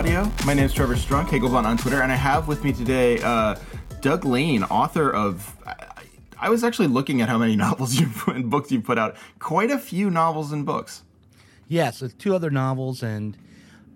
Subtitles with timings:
[0.00, 0.32] Audio.
[0.46, 3.56] My name is Trevor Strunk, Hegelbon on Twitter, and I have with me today uh,
[4.00, 5.54] Doug Lain, author of.
[5.66, 5.74] I,
[6.38, 9.16] I was actually looking at how many novels you put and books you put out.
[9.40, 11.02] Quite a few novels and books.
[11.68, 13.36] Yes, yeah, so two other novels and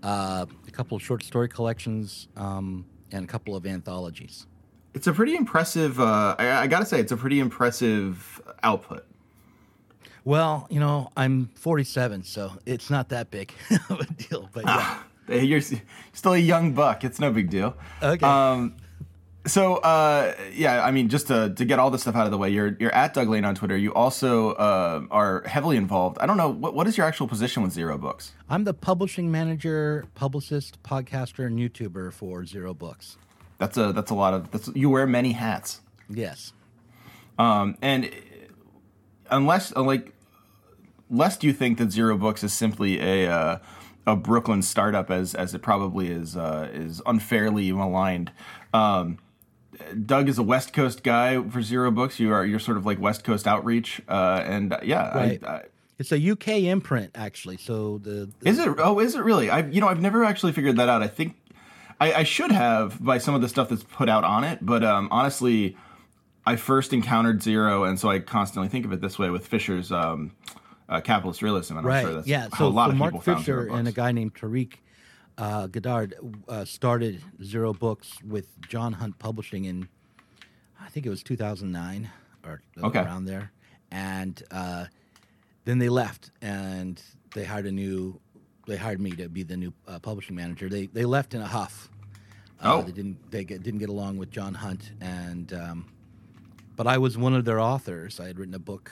[0.02, 4.46] uh, a couple of short story collections um, and a couple of anthologies.
[4.92, 5.98] It's a pretty impressive.
[5.98, 9.06] Uh, I, I got to say, it's a pretty impressive output.
[10.22, 13.54] Well, you know, I'm 47, so it's not that big
[13.88, 14.50] of a deal.
[14.52, 14.98] But yeah.
[15.28, 15.60] You're
[16.12, 17.04] still a young buck.
[17.04, 17.76] It's no big deal.
[18.02, 18.24] Okay.
[18.24, 18.76] Um,
[19.46, 22.38] so uh, yeah, I mean, just to, to get all this stuff out of the
[22.38, 23.76] way, you're you're at Doug Lain on Twitter.
[23.76, 26.18] You also uh, are heavily involved.
[26.18, 28.32] I don't know what what is your actual position with Zero Books.
[28.48, 33.18] I'm the publishing manager, publicist, podcaster, and YouTuber for Zero Books.
[33.58, 35.80] That's a that's a lot of that's you wear many hats.
[36.08, 36.52] Yes.
[37.38, 38.10] Um, and
[39.30, 40.12] unless like
[41.10, 43.58] lest you think that Zero Books is simply a uh,
[44.06, 48.32] a Brooklyn startup, as as it probably is uh, is unfairly maligned.
[48.72, 49.18] Um,
[50.04, 52.20] Doug is a West Coast guy for Zero Books.
[52.20, 55.44] You are you're sort of like West Coast outreach, uh, and uh, yeah, right.
[55.44, 55.62] I, I,
[55.98, 57.56] it's a UK imprint actually.
[57.56, 58.68] So the, the, is it?
[58.78, 59.50] Oh, is it really?
[59.50, 61.02] I you know I've never actually figured that out.
[61.02, 61.36] I think
[62.00, 64.84] I, I should have by some of the stuff that's put out on it, but
[64.84, 65.76] um, honestly,
[66.46, 69.90] I first encountered Zero, and so I constantly think of it this way with Fisher's.
[69.90, 70.32] Um,
[70.88, 71.78] uh, capitalist realism.
[71.78, 71.98] And right.
[71.98, 72.48] I'm sure that's yeah.
[72.56, 74.74] so a lot of Mark people Fisher and a guy named Tariq
[75.36, 76.14] uh, Goddard
[76.48, 79.88] uh, started Zero Books with John Hunt Publishing in,
[80.80, 82.10] I think it was 2009
[82.44, 83.00] or okay.
[83.00, 83.52] around there,
[83.90, 84.86] and uh,
[85.64, 87.00] then they left and
[87.34, 88.20] they hired a new.
[88.66, 90.68] They hired me to be the new uh, publishing manager.
[90.68, 91.90] They they left in a huff.
[92.62, 92.82] oh.
[92.82, 95.52] They didn't they get, didn't get along with John Hunt and.
[95.52, 95.86] Um,
[96.76, 98.18] but I was one of their authors.
[98.18, 98.90] I had written a book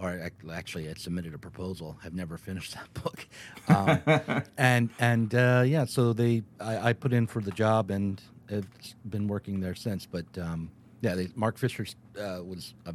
[0.00, 1.98] or actually, I submitted a proposal.
[2.04, 3.26] I've never finished that book,
[3.68, 8.20] um, and and uh, yeah, so they I, I, put in for the job and
[8.48, 10.06] it's been working there since.
[10.06, 10.70] But um,
[11.00, 11.86] yeah, they, Mark Fisher
[12.18, 12.94] uh, was a,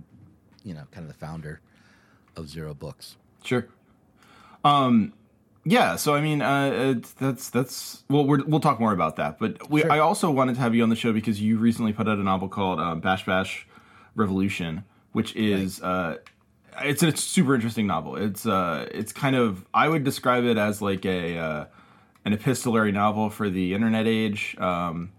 [0.64, 1.60] you know kind of the founder
[2.36, 3.18] of Zero Books.
[3.44, 3.68] Sure.
[4.64, 5.14] Um,
[5.66, 9.40] yeah, so I mean, uh, that's that's well, we will talk more about that.
[9.40, 9.92] But we, sure.
[9.92, 12.24] I also wanted to have you on the show because you recently put out a
[12.24, 13.68] novel called uh, Bash Bash
[14.16, 15.82] Revolution, which is.
[15.82, 15.90] Right.
[15.90, 16.18] Uh,
[16.82, 18.16] it's a super interesting novel.
[18.16, 21.66] It's uh, it's kind of I would describe it as like a uh,
[22.26, 24.56] an epistolary novel for the internet age.
[24.60, 25.12] Um,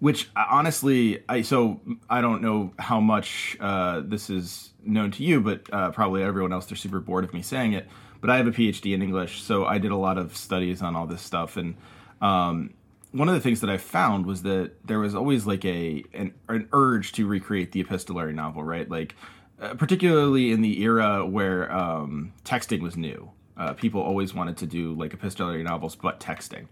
[0.00, 5.40] which honestly, I so I don't know how much uh, this is known to you,
[5.40, 7.88] but uh, probably everyone else they're super bored of me saying it.
[8.20, 10.96] But I have a PhD in English, so I did a lot of studies on
[10.96, 11.76] all this stuff, and
[12.20, 12.74] um,
[13.12, 16.34] one of the things that I found was that there was always like a an,
[16.48, 18.90] an urge to recreate the epistolary novel, right?
[18.90, 19.14] Like
[19.60, 23.30] uh, particularly in the era where um, texting was new.
[23.56, 26.66] Uh, people always wanted to do like epistolary novels, but texting,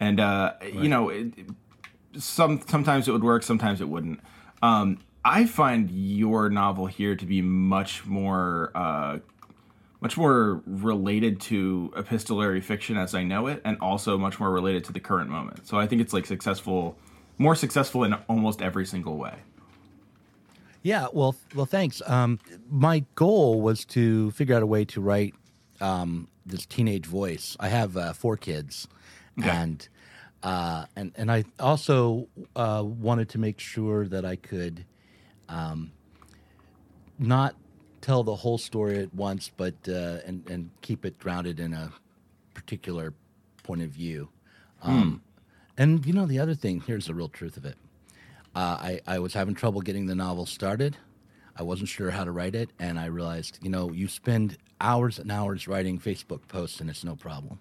[0.00, 0.74] and uh, right.
[0.74, 1.32] you know, it,
[2.16, 4.20] some sometimes it would work, sometimes it wouldn't.
[4.62, 9.18] Um, I find your novel here to be much more, uh,
[10.00, 14.84] much more related to epistolary fiction as I know it, and also much more related
[14.84, 15.66] to the current moment.
[15.66, 16.98] So I think it's like successful,
[17.38, 19.34] more successful in almost every single way.
[20.84, 22.02] Yeah, well, well, thanks.
[22.04, 22.38] Um,
[22.68, 25.34] my goal was to figure out a way to write
[25.80, 27.56] um, this teenage voice.
[27.58, 28.86] I have uh, four kids,
[29.42, 29.88] and
[30.42, 34.84] uh, and and I also uh, wanted to make sure that I could
[35.48, 35.90] um,
[37.18, 37.56] not
[38.02, 41.92] tell the whole story at once, but uh, and and keep it grounded in a
[42.52, 43.14] particular
[43.62, 44.28] point of view.
[44.82, 45.22] Um,
[45.78, 47.76] And you know, the other thing here's the real truth of it.
[48.54, 50.96] Uh, I I was having trouble getting the novel started.
[51.56, 55.18] I wasn't sure how to write it, and I realized, you know, you spend hours
[55.18, 57.58] and hours writing Facebook posts, and it's no problem.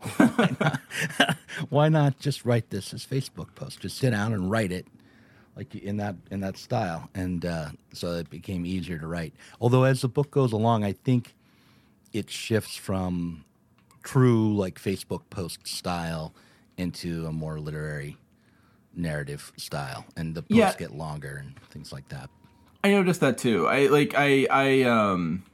[0.16, 0.80] Why not,
[1.68, 3.78] why not just write this as Facebook post?
[3.78, 4.88] Just sit down and write it,
[5.56, 9.32] like in that in that style, and uh, so it became easier to write.
[9.60, 11.36] Although as the book goes along, I think
[12.12, 13.44] it shifts from
[14.02, 16.34] true like Facebook post style
[16.76, 18.16] into a more literary
[18.94, 20.74] narrative style, and the posts Yeah.
[20.78, 22.30] get longer and things like that.
[22.84, 23.66] I noticed that too.
[23.68, 25.44] I like I I um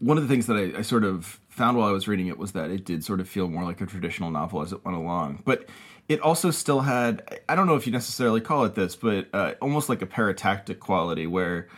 [0.00, 2.36] one of the things that I, I sort of found while I was reading it
[2.36, 4.96] was that it did sort of feel more like a traditional novel as it went
[4.96, 5.42] along.
[5.44, 5.68] But
[6.08, 9.54] it also still had I don't know if you necessarily call it this, but uh,
[9.62, 11.68] almost like a paratactic quality where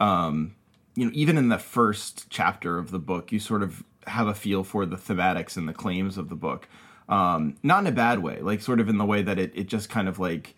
[0.00, 0.54] um
[0.94, 4.34] you know even in the first chapter of the book you sort of have a
[4.34, 6.68] feel for the thematics and the claims of the book.
[7.08, 9.66] Um, not in a bad way, like sort of in the way that it, it
[9.68, 10.56] just kind of like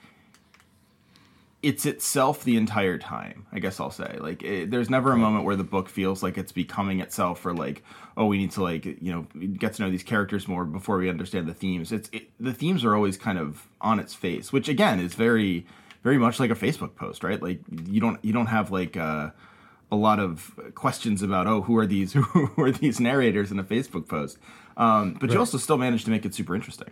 [1.62, 4.16] it's itself the entire time i guess i'll say.
[4.20, 7.52] Like it, there's never a moment where the book feels like it's becoming itself or
[7.52, 7.82] like
[8.16, 11.08] oh we need to like you know get to know these characters more before we
[11.08, 11.90] understand the themes.
[11.92, 15.66] It's it, the themes are always kind of on its face which again is very
[16.04, 17.42] very much like a facebook post right?
[17.42, 19.30] Like you don't you don't have like uh
[19.90, 23.64] a lot of questions about oh who are these who are these narrators in a
[23.64, 24.38] facebook post
[24.78, 26.90] um, but you also still managed to make it super interesting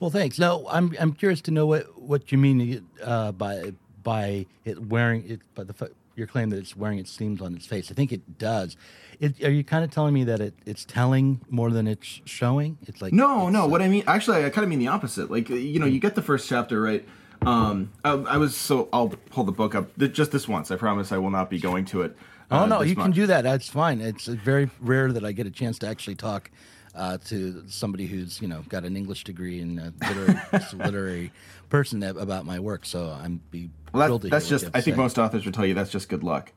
[0.00, 0.38] Well, thanks.
[0.38, 5.28] No, I'm I'm curious to know what what you mean uh, by by it wearing
[5.28, 5.74] it by the
[6.14, 7.90] your claim that it's wearing its seams on its face.
[7.90, 8.76] I think it does.
[9.20, 12.78] It, are you kind of telling me that it, it's telling more than it's showing?
[12.86, 13.64] It's like No, it's, no.
[13.64, 15.30] uh, What I mean, actually, I kind of mean the opposite.
[15.30, 17.06] Like, you know, you get the first chapter, right?
[17.46, 20.70] Um, I, I was so I'll pull the book up just this once.
[20.72, 22.16] I promise I will not be going to it.
[22.50, 23.42] Oh uh, no, this you can do that.
[23.42, 24.00] That's fine.
[24.00, 26.50] It's very rare that I get a chance to actually talk
[26.98, 30.40] uh, to somebody who's you know got an English degree and a literary,
[30.74, 31.32] literary
[31.70, 32.84] person about my work.
[32.84, 34.66] So I'm be Well, that, that's just.
[34.74, 35.02] I think say.
[35.02, 36.52] most authors would tell you that's just good luck.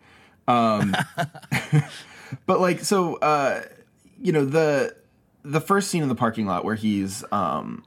[0.47, 0.95] Um,
[2.45, 3.63] but like, so uh,
[4.19, 4.95] you know the
[5.43, 7.85] the first scene in the parking lot where he's um,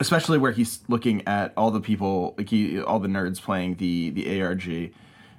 [0.00, 4.10] especially where he's looking at all the people like he all the nerds playing the
[4.10, 4.92] the ARG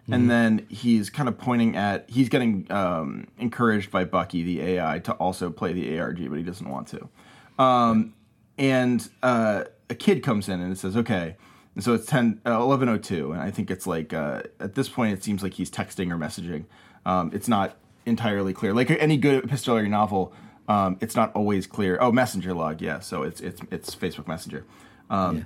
[0.08, 5.00] and then he's kind of pointing at he's getting um, encouraged by Bucky the AI
[5.00, 7.10] to also play the ARG but he doesn't want to
[7.58, 8.14] um,
[8.58, 11.36] and uh, a kid comes in and it says okay
[11.76, 15.14] and so it's 10 uh, 1102 and I think it's like uh, at this point
[15.14, 16.66] it seems like he's texting or messaging
[17.06, 20.34] um, it's not entirely clear like any good epistolary novel
[20.68, 21.98] um, it's not always clear.
[22.02, 23.00] Oh, messenger log, yeah.
[23.00, 24.66] So it's it's it's Facebook Messenger.
[25.10, 25.46] Um,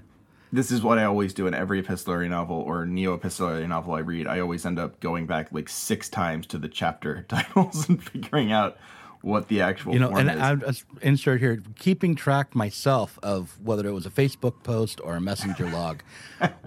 [0.51, 3.99] This is what I always do in every epistolary novel or neo epistolary novel I
[3.99, 4.27] read.
[4.27, 8.51] I always end up going back like six times to the chapter titles and figuring
[8.51, 8.77] out
[9.21, 10.37] what the actual You know, and is.
[10.39, 15.15] I'll just insert here, keeping track myself of whether it was a Facebook post or
[15.15, 16.03] a messenger log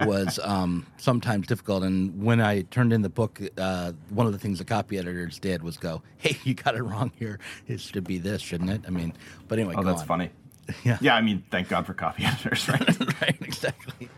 [0.01, 1.83] was um, sometimes difficult.
[1.83, 5.39] And when I turned in the book, uh, one of the things the copy editors
[5.39, 7.39] did was go, "Hey, you got it wrong here.
[7.67, 9.13] It should be this, shouldn't it?" I mean,
[9.47, 10.07] but anyway, oh, that's on.
[10.07, 10.29] funny.
[10.83, 10.97] Yeah.
[11.01, 13.21] Yeah, I mean, thank God for copy editors, right?
[13.21, 14.09] right, exactly.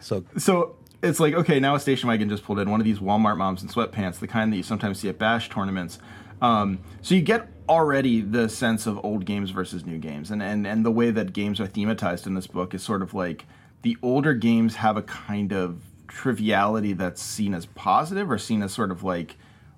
[0.00, 2.98] So so it's like okay now a station wagon just pulled in one of these
[2.98, 5.98] walmart moms in sweatpants the kind that you sometimes see at bash tournaments
[6.40, 10.66] um, so you get already the sense of old games versus new games and, and
[10.66, 13.44] and the way that games are thematized in this book is sort of like
[13.82, 18.72] the older games have a kind of triviality that's seen as positive or seen as
[18.72, 19.36] sort of like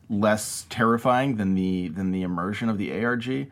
[0.08, 3.48] less terrifying than the than the immersion of the arg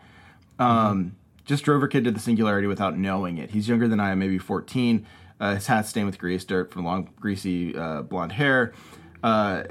[0.58, 1.14] um,
[1.48, 3.50] just drove her kid to the singularity without knowing it.
[3.50, 5.06] He's younger than I am, maybe 14.
[5.40, 8.74] Uh, his hat's stained with grease dirt from long, greasy uh, blonde hair.
[9.22, 9.64] Uh,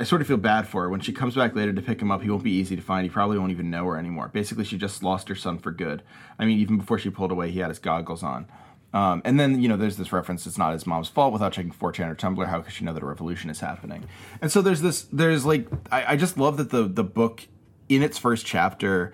[0.00, 0.88] I sort of feel bad for her.
[0.88, 3.04] When she comes back later to pick him up, he won't be easy to find.
[3.04, 4.28] He probably won't even know her anymore.
[4.28, 6.02] Basically, she just lost her son for good.
[6.38, 8.46] I mean, even before she pulled away, he had his goggles on.
[8.94, 11.72] Um, and then, you know, there's this reference, it's not his mom's fault without checking
[11.72, 12.46] 4chan or Tumblr.
[12.46, 14.04] How could she know that a revolution is happening?
[14.40, 17.46] And so there's this, there's like, I, I just love that the, the book
[17.88, 19.12] in its first chapter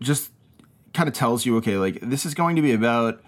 [0.00, 0.30] just
[0.94, 3.20] kind of tells you, okay, like this is going to be about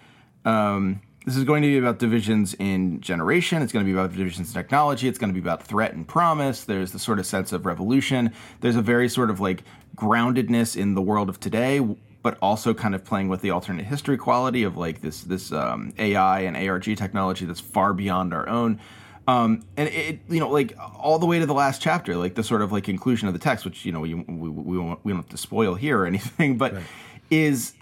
[0.45, 3.61] um, this is going to be about divisions in generation.
[3.61, 5.09] It's going to be about divisions in technology.
[5.09, 6.63] It's going to be about threat and promise.
[6.63, 8.31] There's the sort of sense of revolution.
[8.61, 9.63] There's a very sort of like
[9.97, 11.81] groundedness in the world of today,
[12.23, 15.93] but also kind of playing with the alternate history quality of like this this um,
[15.99, 18.79] AI and ARG technology that's far beyond our own.
[19.27, 22.43] Um, and it, you know, like all the way to the last chapter, like the
[22.43, 25.11] sort of like inclusion of the text, which you know we we, we, won't, we
[25.11, 26.83] don't have to spoil here or anything, but right.
[27.29, 27.73] Is,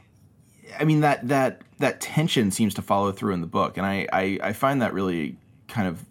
[0.80, 4.08] I mean that that that tension seems to follow through in the book, and I
[4.12, 5.38] I, I find that really
[5.68, 6.06] kind of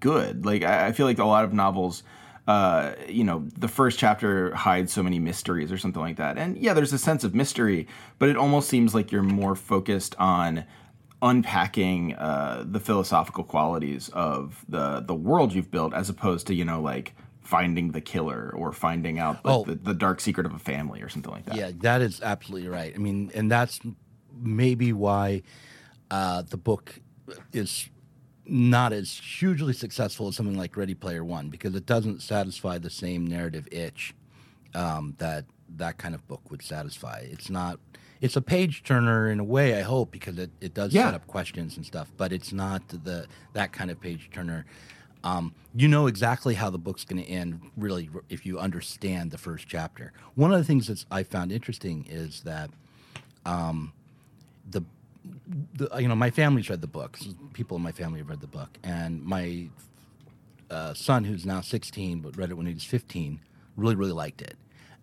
[0.00, 0.44] good.
[0.44, 2.02] Like I, I feel like a lot of novels.
[2.46, 6.38] Uh, you know, the first chapter hides so many mysteries or something like that.
[6.38, 7.86] And yeah, there's a sense of mystery,
[8.18, 10.64] but it almost seems like you're more focused on
[11.20, 16.64] unpacking uh, the philosophical qualities of the the world you've built, as opposed to you
[16.64, 17.14] know like
[17.48, 19.64] finding the killer or finding out like, oh.
[19.64, 21.56] the, the dark secret of a family or something like that.
[21.56, 22.92] Yeah, that is absolutely right.
[22.94, 23.80] I mean, and that's
[24.38, 25.40] maybe why
[26.10, 27.00] uh, the book
[27.54, 27.88] is
[28.44, 32.90] not as hugely successful as something like Ready Player One because it doesn't satisfy the
[32.90, 34.14] same narrative itch
[34.74, 37.20] um, that that kind of book would satisfy.
[37.30, 37.80] It's not
[38.20, 39.78] it's a page turner in a way.
[39.78, 41.06] I hope because it, it does yeah.
[41.06, 44.66] set up questions and stuff, but it's not the that kind of page turner.
[45.24, 49.38] Um, you know exactly how the book's going to end, really, if you understand the
[49.38, 50.12] first chapter.
[50.34, 52.70] One of the things that I found interesting is that
[53.44, 53.92] um,
[54.70, 54.82] the,
[55.74, 57.18] the, you know my family's read the book.
[57.52, 59.68] People in my family have read the book, and my
[60.70, 63.40] uh, son, who's now 16 but read it when he was 15,
[63.76, 64.56] really really liked it,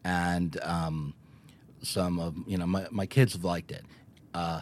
[0.03, 1.13] and um,
[1.81, 3.83] some of you know my, my kids have liked it
[4.33, 4.61] uh,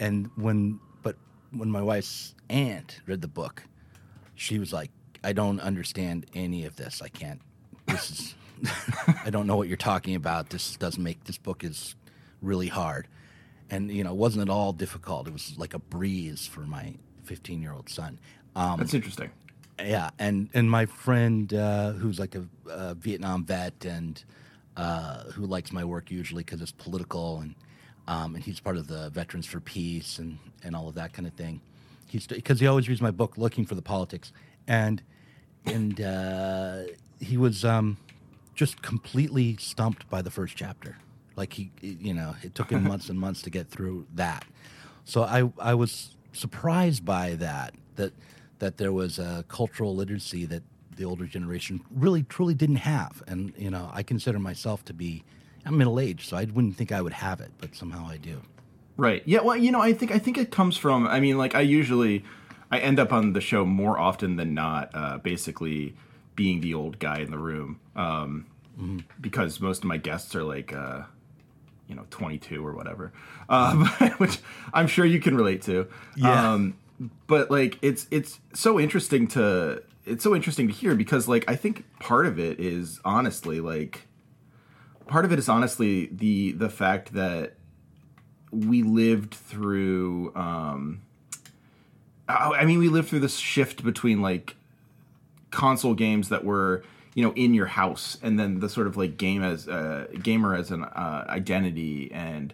[0.00, 1.16] and when but
[1.52, 3.62] when my wife's aunt read the book
[4.36, 4.90] she was like
[5.24, 7.02] i don't understand any of this.
[7.02, 7.40] I can't
[7.86, 8.34] this is
[9.24, 10.50] i don't know what you're talking about.
[10.50, 11.94] This doesn't make this book is
[12.40, 13.08] really hard.
[13.70, 15.26] And you know it wasn't at all difficult.
[15.26, 18.18] It was like a breeze for my 15 year old son.
[18.54, 19.30] Um, that's interesting.
[19.80, 24.24] yeah and and my friend uh, who's like a, a vietnam vet and
[24.76, 27.54] uh, who likes my work usually because it's political and
[28.08, 31.26] um, and he's part of the Veterans for Peace and and all of that kind
[31.26, 31.60] of thing.
[32.06, 34.32] He's because he always reads my book looking for the politics
[34.66, 35.02] and
[35.64, 36.82] and uh,
[37.20, 37.96] he was um,
[38.54, 40.96] just completely stumped by the first chapter.
[41.34, 44.44] Like he, you know, it took him months and months to get through that.
[45.04, 48.12] So I I was surprised by that that
[48.58, 50.62] that there was a cultural literacy that
[50.96, 53.22] the older generation really truly didn't have.
[53.26, 55.24] And you know, I consider myself to be
[55.64, 58.40] I'm middle aged, so I wouldn't think I would have it, but somehow I do.
[58.96, 59.22] Right.
[59.26, 59.40] Yeah.
[59.40, 61.06] Well, you know, I think I think it comes from.
[61.06, 62.24] I mean, like I usually
[62.70, 65.96] I end up on the show more often than not, uh, basically
[66.34, 68.46] being the old guy in the room, um,
[68.78, 68.98] mm-hmm.
[69.20, 70.72] because most of my guests are like.
[70.72, 71.02] Uh,
[71.88, 73.12] you know, 22 or whatever,
[73.48, 73.86] uh,
[74.18, 74.40] which
[74.74, 75.86] I'm sure you can relate to.
[76.16, 76.54] Yeah.
[76.54, 76.76] Um,
[77.28, 81.56] but like, it's it's so interesting to it's so interesting to hear because like I
[81.56, 84.06] think part of it is honestly like
[85.06, 87.54] part of it is honestly the the fact that
[88.50, 91.02] we lived through um
[92.28, 94.56] I mean we lived through this shift between like
[95.50, 96.82] console games that were
[97.14, 100.06] you know in your house and then the sort of like game as a uh,
[100.22, 102.52] gamer as an uh, identity and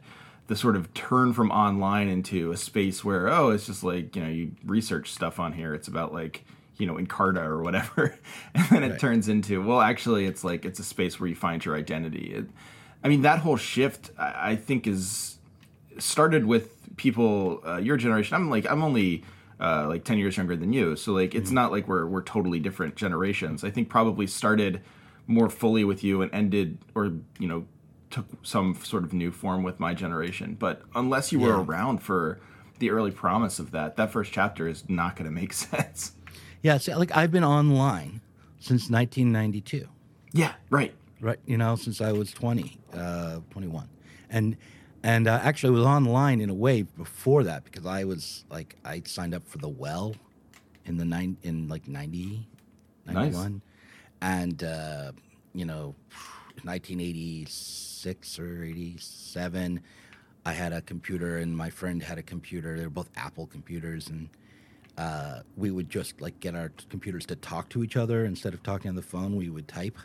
[0.52, 4.22] the sort of turn from online into a space where oh it's just like you
[4.22, 5.74] know you research stuff on here.
[5.74, 6.44] It's about like
[6.76, 8.14] you know Encarta or whatever,
[8.54, 11.64] and then it turns into well, actually, it's like it's a space where you find
[11.64, 12.34] your identity.
[12.34, 12.46] It,
[13.04, 15.38] I mean, that whole shift, I, I think, is
[15.98, 18.34] started with people uh, your generation.
[18.34, 19.24] I'm like I'm only
[19.60, 21.54] uh, like ten years younger than you, so like it's mm-hmm.
[21.54, 23.64] not like we're we're totally different generations.
[23.64, 24.82] I think probably started
[25.26, 27.66] more fully with you and ended or you know
[28.10, 30.56] took some sort of new form with my generation.
[30.58, 31.46] But unless you yeah.
[31.46, 32.40] were around for
[32.78, 36.12] the early promise of that, that first chapter is not going to make sense.
[36.60, 38.20] Yeah, see, like I've been online
[38.60, 39.88] since 1992.
[40.32, 40.94] Yeah, right.
[41.20, 43.88] Right, you know, since I was 20, uh, 21.
[44.28, 44.56] And
[45.02, 48.76] and uh, actually I was online in a way before that because I was like
[48.84, 50.14] I signed up for the well
[50.84, 52.46] in the nine in like 90
[53.06, 53.60] 91 nice.
[54.20, 55.12] and uh,
[55.54, 55.94] you know
[56.64, 59.80] 1986 or 87
[60.44, 62.76] I had a computer and my friend had a computer.
[62.76, 64.28] They were both Apple computers and
[64.98, 68.62] uh, we would just like get our computers to talk to each other instead of
[68.62, 69.36] talking on the phone.
[69.36, 69.96] We would type.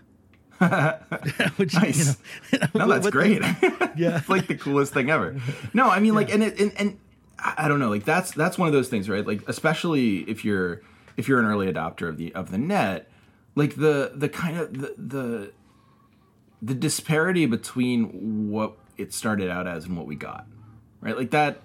[1.57, 2.17] Which, nice.
[2.51, 3.41] You know, no, that's great.
[3.41, 5.39] The, yeah, it's like the coolest thing ever.
[5.73, 6.99] No, I mean, like, and it, and and
[7.37, 9.25] I don't know, like that's that's one of those things, right?
[9.25, 10.81] Like, especially if you're
[11.15, 13.09] if you're an early adopter of the of the net,
[13.55, 15.51] like the the kind of the the,
[16.61, 20.47] the disparity between what it started out as and what we got,
[21.01, 21.15] right?
[21.15, 21.61] Like that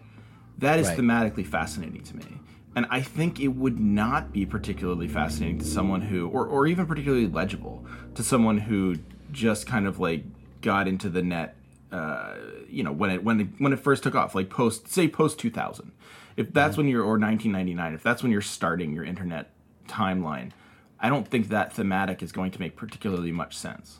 [0.58, 0.98] that is right.
[0.98, 2.40] thematically fascinating to me
[2.74, 6.86] and I think it would not be particularly fascinating to someone who, or, or even
[6.86, 8.96] particularly legible to someone who
[9.30, 10.24] just kind of like
[10.60, 11.56] got into the net,
[11.90, 12.34] uh,
[12.68, 15.38] you know, when it when it, when it first took off, like post say post
[15.38, 15.92] two thousand,
[16.36, 16.82] if that's mm-hmm.
[16.82, 19.50] when you're or nineteen ninety nine, if that's when you're starting your internet
[19.88, 20.52] timeline,
[21.00, 23.98] I don't think that thematic is going to make particularly much sense.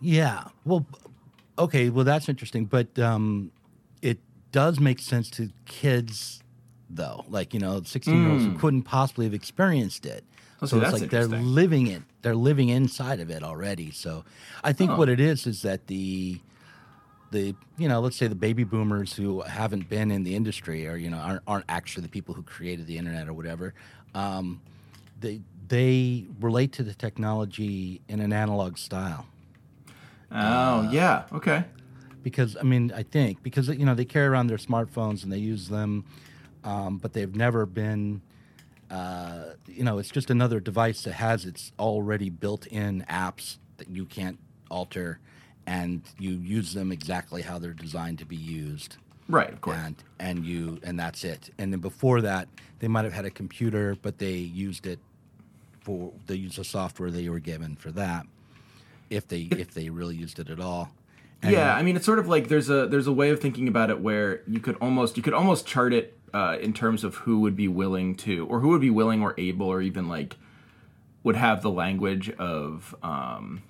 [0.00, 0.44] Yeah.
[0.64, 0.86] Well,
[1.58, 1.90] okay.
[1.90, 3.52] Well, that's interesting, but um,
[4.02, 4.18] it
[4.52, 6.42] does make sense to kids,
[6.90, 7.24] though.
[7.28, 10.24] Like you know, sixteen-year-olds who couldn't possibly have experienced it.
[10.62, 12.02] Oh, so it's like they're living it.
[12.22, 13.90] They're living inside of it already.
[13.90, 14.24] So
[14.64, 14.96] I think Oh.
[14.96, 16.40] what it is is that the
[17.32, 20.96] the you know let's say the baby boomers who haven't been in the industry or
[20.96, 23.74] you know aren't, aren't actually the people who created the internet or whatever
[24.14, 24.60] um,
[25.18, 29.26] they they relate to the technology in an analog style
[30.30, 31.64] Oh yeah, okay.
[32.22, 35.38] because I mean I think because you know they carry around their smartphones and they
[35.38, 36.04] use them,
[36.66, 38.20] um, but they've never been.
[38.90, 44.04] Uh, you know, it's just another device that has its already built-in apps that you
[44.04, 44.38] can't
[44.70, 45.18] alter,
[45.66, 48.96] and you use them exactly how they're designed to be used.
[49.28, 49.76] Right, of course.
[49.78, 51.50] And and you and that's it.
[51.58, 55.00] And then before that, they might have had a computer, but they used it
[55.80, 58.26] for they used the software they were given for that.
[59.10, 60.90] If they if they really used it at all.
[61.42, 63.66] And- yeah, I mean, it's sort of like there's a there's a way of thinking
[63.66, 67.14] about it where you could almost you could almost chart it uh, in terms of
[67.24, 70.36] who would be willing to or who would be willing or able or even like
[71.22, 73.62] would have the language of um,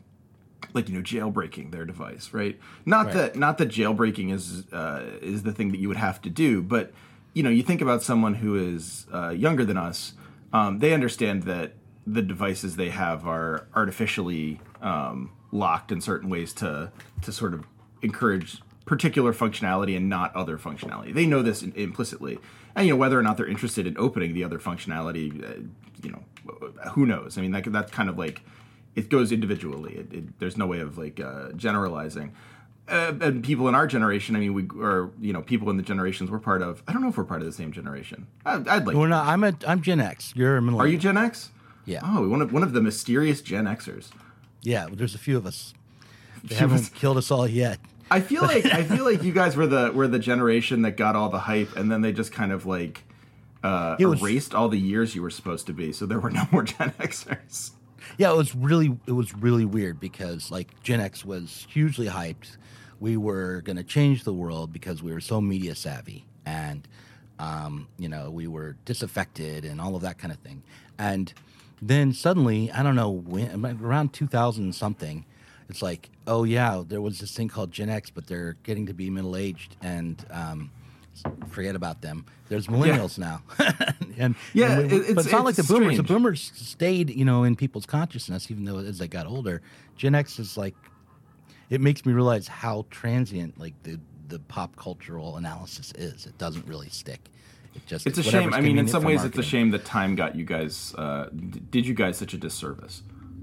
[0.74, 2.58] like you know jailbreaking their device, right?
[2.84, 3.14] Not Right.
[3.14, 6.60] that not that jailbreaking is uh, is the thing that you would have to do,
[6.60, 6.92] but
[7.34, 10.14] you know you think about someone who is uh, younger than us,
[10.52, 16.52] um, they understand that the devices they have are artificially um, locked in certain ways
[16.54, 16.90] to
[17.22, 17.64] to sort of
[18.02, 21.12] encourage particular functionality and not other functionality.
[21.12, 22.38] They know this in, implicitly,
[22.74, 25.68] and you know whether or not they're interested in opening the other functionality, uh,
[26.02, 26.22] you know,
[26.92, 27.36] who knows?
[27.36, 28.40] I mean, that that's kind of like
[28.94, 29.96] it goes individually.
[29.96, 32.32] It, it, there's no way of like uh, generalizing.
[32.88, 35.82] Uh, and people in our generation, I mean, we or you know, people in the
[35.82, 36.82] generations we're part of.
[36.86, 38.28] I don't know if we're part of the same generation.
[38.46, 38.96] I, I'd like.
[38.96, 39.26] We're not.
[39.26, 39.54] I'm a.
[39.66, 40.32] I'm Gen X.
[40.36, 40.82] You're a millennial.
[40.82, 41.50] Are you Gen X?
[41.84, 42.00] Yeah.
[42.04, 44.10] Oh, one of one of the mysterious Gen Xers.
[44.62, 44.86] Yeah.
[44.86, 45.74] Well, there's a few of us.
[46.44, 47.80] They haven't killed us all yet.
[48.10, 51.16] I feel like I feel like you guys were the were the generation that got
[51.16, 53.02] all the hype, and then they just kind of like
[53.64, 56.46] uh, was- erased all the years you were supposed to be, so there were no
[56.52, 57.72] more Gen Xers.
[58.18, 62.56] Yeah, it was really it was really weird because like Gen X was hugely hyped.
[63.00, 66.86] We were going to change the world because we were so media savvy and
[67.38, 70.62] um, you know, we were disaffected and all of that kind of thing.
[70.98, 71.32] And
[71.82, 75.26] then suddenly, I don't know when around 2000 something,
[75.68, 78.94] it's like, oh yeah, there was this thing called Gen X, but they're getting to
[78.94, 80.70] be middle aged and um,
[81.48, 82.24] forget about them.
[82.48, 83.42] There's millennials now,
[84.18, 85.96] and Yeah, and we- it's- but it's not like the it's boomers.
[85.96, 89.62] The boomers stayed, you know, in people's consciousness, even though as they got older.
[89.96, 90.74] Gen X is like,
[91.70, 93.98] it makes me realize how transient like the
[94.28, 96.26] the pop cultural analysis is.
[96.26, 97.20] It doesn't really stick.
[97.74, 98.52] It just It's a shame.
[98.54, 101.60] I mean, in some ways, it's a shame that time got you guys uh, d-
[101.70, 103.02] did you guys such a disservice.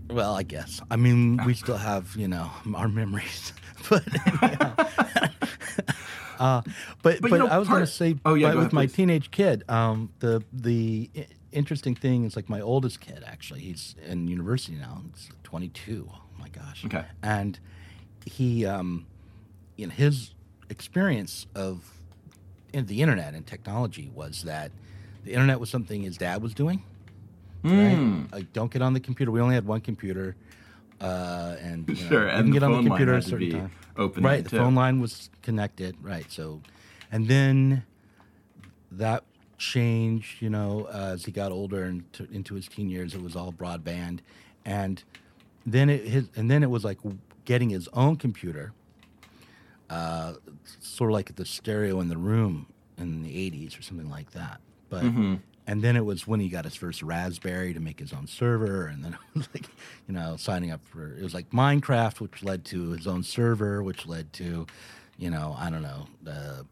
[0.09, 0.81] Well, I guess.
[0.91, 3.53] I mean, we still have you know our memories,
[3.89, 4.03] but
[6.39, 6.61] uh,
[7.01, 8.73] but but, you know, I was part- going to say, Oh, yeah, but with ahead,
[8.73, 8.93] my please.
[8.93, 11.09] teenage kid, um, the the
[11.51, 15.01] interesting thing is like my oldest kid actually, he's in university now.
[15.13, 16.09] He's 22.
[16.11, 16.83] Oh my gosh.
[16.85, 17.05] Okay.
[17.21, 17.59] And
[18.25, 19.05] he, um,
[19.77, 20.33] in his
[20.69, 21.91] experience of
[22.73, 24.71] in the internet and technology was that
[25.23, 26.83] the internet was something his dad was doing
[27.63, 27.95] right?
[27.95, 28.23] Hmm.
[28.31, 29.31] Like, don't get on the computer.
[29.31, 30.35] We only had one computer,
[31.01, 33.29] uh, and you know, Sure, and the get on the line computer had at a
[33.29, 33.71] certain time.
[33.97, 34.57] open right, the too.
[34.57, 35.95] phone line was connected.
[36.01, 36.61] Right, so,
[37.11, 37.83] and then
[38.91, 39.23] that
[39.57, 40.41] changed.
[40.41, 43.35] You know, uh, as he got older and to, into his teen years, it was
[43.35, 44.19] all broadband,
[44.65, 45.03] and
[45.65, 46.99] then it his, and then it was like
[47.45, 48.73] getting his own computer.
[49.89, 50.33] Uh,
[50.79, 52.65] sort of like the stereo in the room
[52.97, 54.59] in the 80s or something like that.
[54.89, 55.35] But Mm-hmm.
[55.67, 58.85] And then it was when he got his first Raspberry to make his own server,
[58.87, 59.67] and then it was like,
[60.07, 63.81] you know, signing up for it was like Minecraft, which led to his own server,
[63.83, 64.65] which led to,
[65.17, 66.63] you know, I don't know, uh,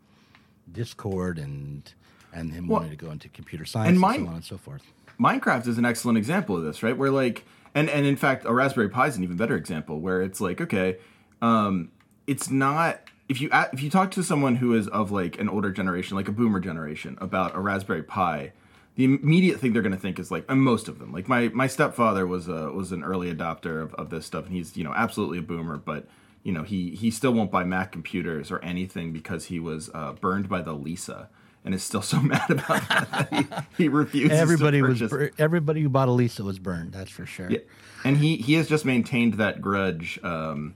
[0.71, 1.91] Discord and
[2.33, 4.45] and him Well, wanting to go into computer science and and, mine- so on and
[4.45, 4.83] so forth.
[5.19, 6.97] Minecraft is an excellent example of this, right?
[6.97, 9.99] Where like, and and in fact, a Raspberry Pi is an even better example.
[9.99, 10.97] Where it's like, okay,
[11.41, 11.91] um,
[12.27, 15.71] it's not if you if you talk to someone who is of like an older
[15.71, 18.51] generation, like a Boomer generation, about a Raspberry Pi,
[18.95, 21.49] the immediate thing they're going to think is like, and most of them, like my
[21.49, 24.83] my stepfather was a was an early adopter of, of this stuff, and he's you
[24.83, 26.07] know absolutely a Boomer, but
[26.43, 30.13] you know he he still won't buy Mac computers or anything because he was uh,
[30.13, 31.29] burned by the Lisa.
[31.63, 33.29] And is still so mad about that.
[33.29, 34.31] that he, he refuses.
[34.31, 36.91] to Everybody was bur- everybody who bought a Lisa was burned.
[36.91, 37.51] That's for sure.
[37.51, 37.59] yeah.
[38.03, 40.73] And he he has just maintained that grudge um,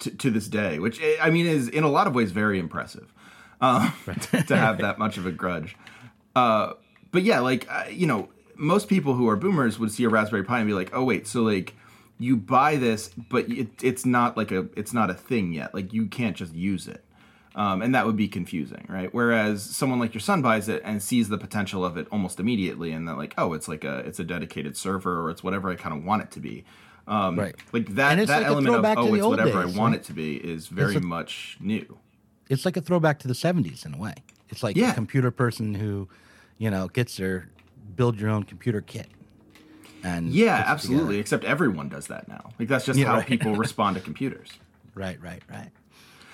[0.00, 2.58] to, to this day, which eh, I mean is in a lot of ways very
[2.58, 3.14] impressive
[3.62, 3.94] um,
[4.46, 5.74] to have that much of a grudge.
[6.36, 6.74] Uh,
[7.12, 10.44] but yeah, like uh, you know, most people who are boomers would see a Raspberry
[10.44, 11.74] Pi and be like, "Oh wait, so like
[12.18, 15.74] you buy this, but it, it's not like a it's not a thing yet.
[15.74, 17.04] Like you can't just use it."
[17.56, 19.12] Um, and that would be confusing, right?
[19.12, 22.92] Whereas someone like your son buys it and sees the potential of it almost immediately,
[22.92, 25.74] and they're like, "Oh, it's like a it's a dedicated server, or it's whatever I
[25.74, 26.64] kind of want it to be."
[27.08, 27.56] Um, Right.
[27.72, 30.00] Like that that like element of oh, it's whatever days, I want right?
[30.00, 31.98] it to be is very a- much new.
[32.48, 34.14] It's like a throwback to the '70s in a way.
[34.48, 34.92] It's like Yeah.
[34.92, 36.08] a computer person who,
[36.60, 37.48] you know, gets their
[37.96, 39.08] build your own computer kit.
[40.04, 41.18] And Yeah, absolutely.
[41.18, 42.50] Except everyone does that now.
[42.58, 43.26] Like that's just Yeah, how right.
[43.26, 44.50] people respond to computers.
[44.94, 45.70] Right, right, right.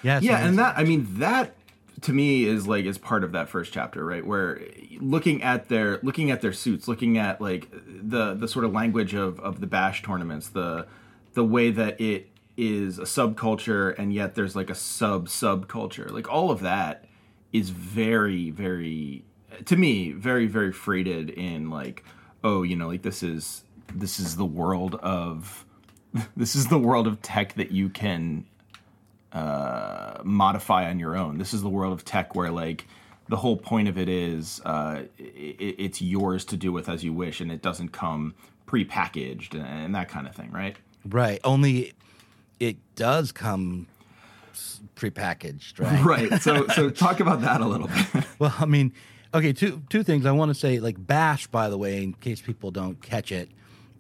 [0.02, 1.54] Yeah, yeah and that i mean that
[2.02, 4.60] to me is like is part of that first chapter right where
[5.00, 9.14] looking at their looking at their suits looking at like the the sort of language
[9.14, 10.86] of of the bash tournaments the
[11.32, 16.30] the way that it is a subculture and yet there's like a sub subculture like
[16.30, 17.04] all of that
[17.52, 19.24] is very very
[19.64, 22.04] to me very very freighted in like
[22.44, 23.64] oh you know like this is
[23.94, 25.64] this is the world of
[26.36, 28.46] this is the world of tech that you can
[29.32, 31.38] uh, modify on your own.
[31.38, 32.86] This is the world of tech where like
[33.28, 37.12] the whole point of it is uh, i it's yours to do with as you
[37.12, 38.34] wish, and it doesn't come
[38.66, 40.76] pre-packaged and, and that kind of thing, right?
[41.04, 41.40] right.
[41.44, 41.92] Only
[42.60, 43.88] it does come
[44.94, 46.04] prepackaged, right?
[46.30, 46.40] Right.
[46.40, 48.24] So so talk about that a little bit.
[48.38, 48.92] Well, I mean,
[49.34, 50.80] okay, two two things I want to say.
[50.80, 53.50] Like Bash, by the way, in case people don't catch it,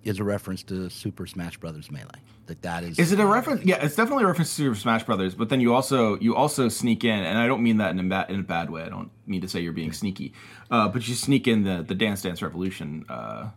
[0.04, 2.22] is a reference to Super Smash Brothers Melee.
[2.48, 2.98] Like that is.
[2.98, 3.64] Is it a reference?
[3.64, 5.34] Yeah, it's definitely a reference to Super Smash Brothers.
[5.34, 8.04] But then you also you also sneak in, and I don't mean that in a
[8.04, 8.82] bad in a bad way.
[8.82, 10.32] I don't mean to say you're being sneaky,
[10.70, 13.04] uh, but you sneak in the the Dance Dance Revolution.
[13.08, 13.50] Uh,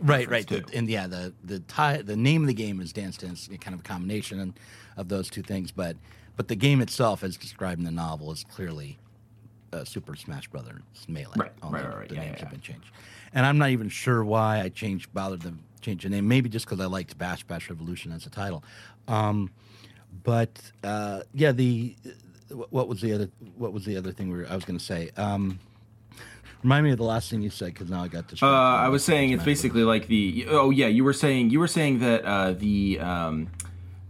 [0.00, 0.64] right, right, too.
[0.74, 3.80] and yeah, the the tie, the name of the game is Dance Dance, kind of
[3.80, 4.54] a combination
[4.96, 5.70] of those two things.
[5.70, 5.96] But
[6.36, 8.98] but the game itself, as described in the novel, is clearly
[9.72, 11.34] uh, Super Smash Brothers Melee.
[11.36, 12.08] Right, Only right.
[12.08, 12.90] The Yeah, names yeah, have been changed,
[13.32, 16.28] and I'm not even sure why I changed, bothered to change the name.
[16.28, 18.62] Maybe just because I liked Bash Bash Revolution as a title.
[19.08, 19.50] Um,
[20.22, 21.96] but uh, yeah, the
[22.70, 24.84] what was the other what was the other thing we were, I was going to
[24.84, 25.10] say?
[25.16, 25.58] Um,
[26.62, 28.54] remind me of the last thing you said because now I got distracted.
[28.54, 31.68] Uh, I was saying it's basically like the oh yeah you were saying you were
[31.68, 33.48] saying that uh, the um,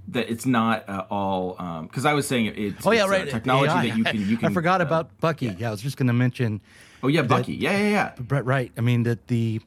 [0.08, 3.14] that it's not uh, all because I was saying it- it's Oh yeah, it's, uh,
[3.14, 3.28] right.
[3.30, 3.88] technology AI.
[3.88, 5.46] that you can you can I forgot uh, about Bucky.
[5.58, 5.68] Yeah.
[5.68, 6.60] I was just going to mention.
[7.02, 8.72] oh yeah Bucky yeah yeah yeah Right, right.
[8.76, 9.60] I mean that the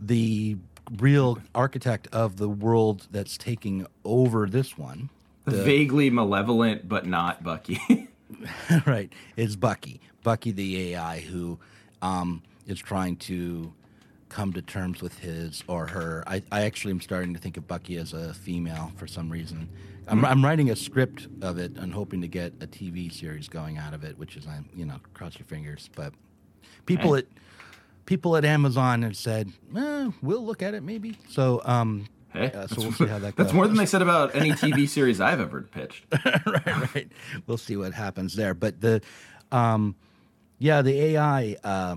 [0.00, 0.56] the
[0.98, 5.08] real architect of the world that's taking over this one,
[5.44, 7.80] the, vaguely malevolent but not Bucky
[8.86, 10.00] right, It's Bucky.
[10.22, 11.58] Bucky, the AI who
[12.02, 13.72] um, is trying to
[14.34, 16.24] come to terms with his or her.
[16.26, 19.68] I, I actually am starting to think of Bucky as a female for some reason.
[20.08, 23.78] I'm, I'm writing a script of it and hoping to get a TV series going
[23.78, 25.88] out of it, which is, I'm you know, cross your fingers.
[25.94, 26.12] But
[26.84, 27.20] people Hey.
[27.20, 27.26] at
[28.06, 31.16] people at Amazon have said, eh, we'll look at it maybe.
[31.28, 34.02] So um, Hey, Uh, so that's, we'll see how that that's more than they said
[34.02, 36.04] about any TV series I've ever pitched.
[36.44, 37.08] right, right.
[37.46, 38.52] We'll see what happens there.
[38.52, 39.00] But the,
[39.52, 39.94] um,
[40.58, 41.96] yeah, the AI uh,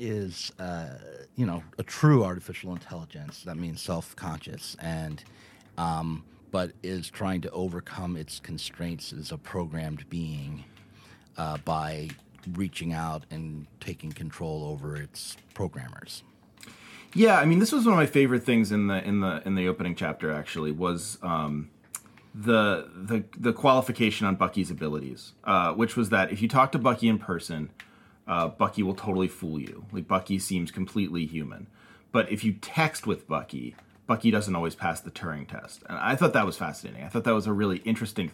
[0.00, 0.88] is, uh,
[1.36, 3.42] you know, a true artificial intelligence.
[3.44, 5.22] That means self-conscious and,
[5.76, 10.64] um, but is trying to overcome its constraints as a programmed being
[11.36, 12.08] uh, by
[12.54, 16.22] reaching out and taking control over its programmers.
[17.14, 19.56] Yeah, I mean, this was one of my favorite things in the in the in
[19.56, 20.32] the opening chapter.
[20.32, 21.70] Actually, was um,
[22.34, 26.78] the the the qualification on Bucky's abilities, uh, which was that if you talk to
[26.78, 27.70] Bucky in person,
[28.30, 29.84] uh, Bucky will totally fool you.
[29.92, 31.66] Like Bucky seems completely human,
[32.12, 33.74] but if you text with Bucky,
[34.06, 35.82] Bucky doesn't always pass the Turing test.
[35.88, 37.04] And I thought that was fascinating.
[37.04, 38.30] I thought that was a really interesting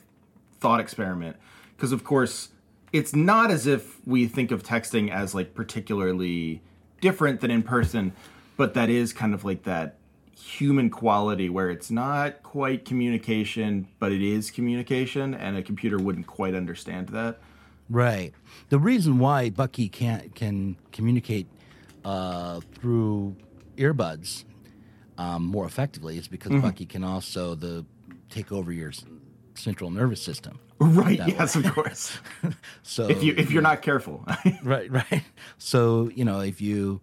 [0.60, 1.36] thought experiment
[1.76, 2.50] because, of course,
[2.92, 6.60] it's not as if we think of texting as like particularly
[7.00, 8.12] different than in person,
[8.58, 9.96] but that is kind of like that
[10.38, 16.26] human quality where it's not quite communication, but it is communication, and a computer wouldn't
[16.26, 17.38] quite understand that.
[17.88, 18.32] Right.
[18.68, 21.46] The reason why Bucky can't can communicate
[22.04, 23.36] uh, through
[23.76, 24.44] earbuds
[25.18, 27.84] um, more effectively is because Bucky can also the
[28.28, 28.92] take over your
[29.54, 30.58] central nervous system.
[30.78, 31.20] Right?
[31.26, 32.18] Yes, of course.
[32.82, 34.24] So if you if you're not careful.
[34.62, 35.22] right, right.
[35.58, 37.00] So you know if you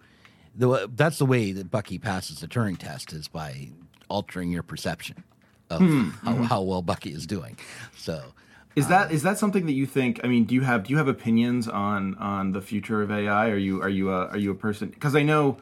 [0.55, 3.69] the that's the way that Bucky passes the Turing test is by
[4.09, 5.23] altering your perception
[5.69, 5.81] of
[6.21, 7.57] how, how well Bucky is doing.
[7.97, 8.33] So
[8.75, 10.19] Is that is that something that you think?
[10.23, 13.49] I mean, do you have do you have opinions on on the future of AI?
[13.49, 14.89] Are you are you a are you a person?
[14.89, 15.57] Because I know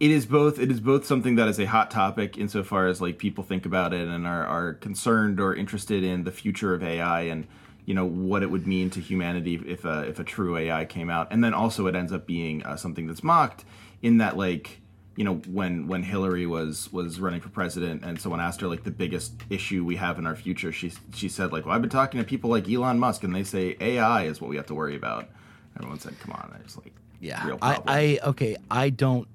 [0.00, 3.18] it is both it is both something that is a hot topic insofar as like
[3.18, 7.22] people think about it and are are concerned or interested in the future of AI
[7.22, 7.46] and
[7.86, 11.08] you know what it would mean to humanity if a if a true AI came
[11.08, 13.64] out, and then also it ends up being uh, something that's mocked
[14.02, 14.80] in that like
[15.16, 18.84] you know when when Hillary was was running for president and someone asked her like
[18.84, 21.90] the biggest issue we have in our future she she said like well I've been
[21.90, 24.74] talking to people like Elon Musk and they say AI is what we have to
[24.74, 25.28] worry about
[25.76, 27.80] everyone said come on it's like Yeah, real I.
[27.86, 28.56] I okay.
[28.70, 29.26] I don't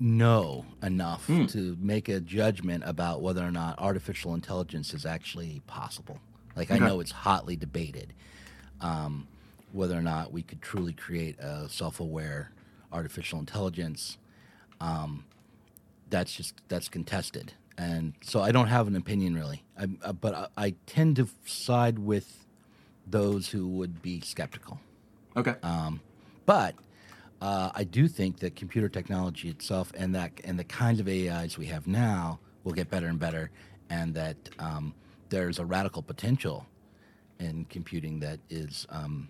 [0.00, 1.46] know enough Hmm.
[1.46, 6.18] to make a judgment about whether or not artificial intelligence is actually possible.
[6.56, 8.12] Like I know it's hotly debated
[8.80, 9.26] um,
[9.72, 12.50] whether or not we could truly create a self-aware
[12.92, 14.18] artificial intelligence.
[14.82, 15.24] Um,
[16.10, 19.62] that's just that's contested, and so I don't have an opinion really.
[19.78, 22.44] I, uh, but I, I tend to side with
[23.06, 24.80] those who would be skeptical.
[25.36, 26.00] okay Um,
[26.46, 26.74] but
[27.40, 31.56] uh, I do think that computer technology itself and that and the kinds of AIs
[31.56, 33.50] we have now will get better and better,
[33.88, 34.94] and that um,
[35.28, 36.66] there's a radical potential
[37.38, 39.28] in computing that is um,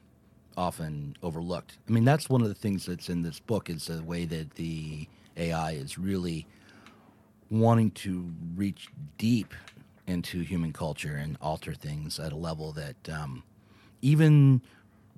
[0.56, 1.78] often overlooked.
[1.88, 4.54] I mean, that's one of the things that's in this book is the way that
[4.54, 6.46] the AI is really
[7.50, 9.54] wanting to reach deep
[10.06, 13.42] into human culture and alter things at a level that um,
[14.00, 14.62] even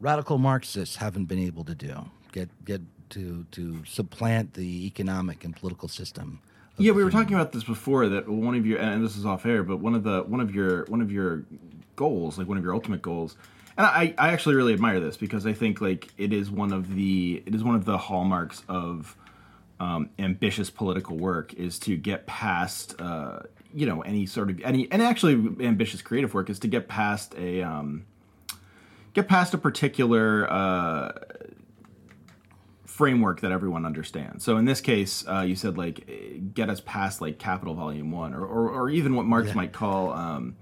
[0.00, 2.10] radical Marxists haven't been able to do.
[2.32, 6.40] Get get to to supplant the economic and political system.
[6.76, 8.08] Yeah, we were human- talking about this before.
[8.08, 10.54] That one of your and this is off air, but one of the one of
[10.54, 11.44] your one of your
[11.96, 13.36] goals, like one of your ultimate goals,
[13.76, 16.94] and I, I actually really admire this because I think like it is one of
[16.94, 19.16] the it is one of the hallmarks of
[19.84, 23.40] um, ambitious political work is to get past uh,
[23.72, 27.34] you know any sort of any and actually ambitious creative work is to get past
[27.36, 28.06] a um,
[29.12, 31.12] get past a particular uh,
[32.86, 34.44] framework that everyone understands.
[34.44, 38.32] So in this case, uh, you said like get us past like capital volume one,
[38.32, 40.56] or or, or even what Marx might call um,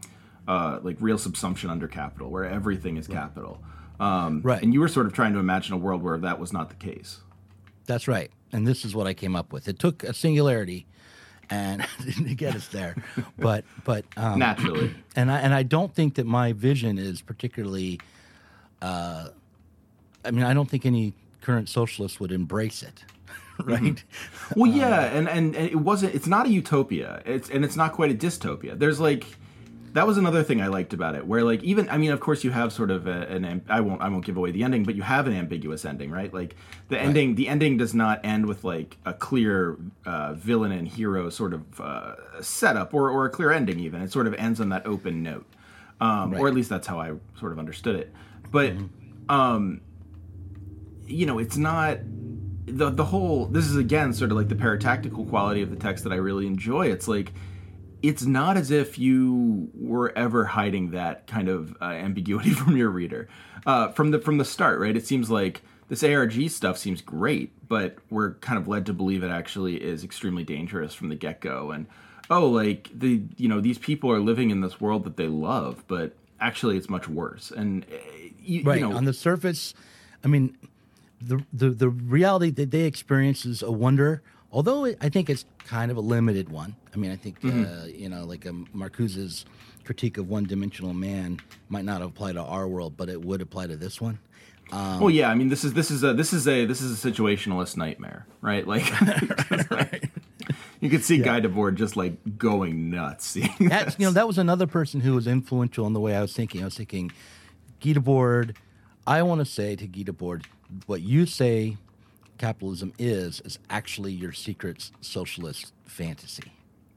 [0.49, 3.63] uh, like real subsumption under capital, where everything is capital.
[4.01, 4.61] Um, Right.
[4.61, 6.75] And you were sort of trying to imagine a world where that was not the
[6.75, 7.21] case.
[7.85, 9.69] That's right, and this is what I came up with.
[9.69, 10.87] It took a singularity,
[11.51, 11.85] and
[12.17, 12.97] to get us there,
[13.39, 14.95] but but um, Naturally.
[15.17, 18.01] and I and I don't think that my vision is particularly.
[18.81, 19.29] Uh,
[20.25, 23.05] I mean, I don't think any current socialist would embrace it,
[23.65, 24.03] right?
[24.57, 26.15] Well, yeah, and, and and it wasn't.
[26.15, 27.23] It's not a utopia.
[27.25, 28.79] It's and it's not quite a dystopia.
[28.79, 29.27] There's like
[29.93, 32.45] that was another thing I liked about it, where like even I mean, of course,
[32.45, 34.95] you have sort of a, an I won't I won't give away the ending, but
[34.95, 36.33] you have an ambiguous ending, right?
[36.33, 36.57] Like
[36.89, 39.77] the ending the ending does not end with like a clear
[40.07, 43.81] uh, villain and hero sort of uh, setup or or a clear ending.
[43.81, 45.47] Even it sort of ends on that open note,
[46.01, 48.13] um, or at least that's how I sort of understood it.
[48.51, 48.75] But
[49.29, 49.83] um,
[51.07, 51.99] you know, it's not
[52.65, 53.47] the the whole.
[53.47, 56.47] This is again sort of like the paratactical quality of the text that I really
[56.47, 56.91] enjoy.
[56.91, 57.33] It's like
[58.03, 62.91] it's not as if you were ever hiding that kind of uh, ambiguity from your
[62.91, 63.29] reader
[63.67, 64.97] uh, from the from the start, right?
[64.97, 69.23] It seems like this ARG stuff seems great, but we're kind of led to believe
[69.23, 71.71] it actually is extremely dangerous from the get go.
[71.71, 71.87] And
[72.31, 75.85] oh, like the you know these people are living in this world that they love,
[75.87, 77.51] but actually it's much worse.
[77.51, 77.97] And uh,
[78.43, 79.75] you, right you know, on the surface
[80.25, 80.57] i mean
[81.21, 85.45] the, the the reality that they experience is a wonder although it, i think it's
[85.67, 87.65] kind of a limited one i mean i think Mm-hmm.
[87.65, 89.45] uh, you know like um, marcuse's
[89.85, 93.77] critique of one-dimensional man might not apply to our world but it would apply to
[93.77, 94.19] this one
[94.73, 97.11] Well, yeah, I mean, this is this is a this is a this is a
[97.11, 98.67] situationalist nightmare, right?
[98.67, 98.87] Like,
[100.81, 103.35] you could see Guy Debord just like going nuts.
[103.61, 106.33] That's, you know that was another person who was influential in the way i was
[106.33, 107.13] thinking i was thinking
[107.81, 108.57] Guy Debord,
[109.07, 110.45] i want to say to Guy Debord,
[110.87, 111.77] what you say
[112.47, 116.51] capitalism is is actually your secret socialist fantasy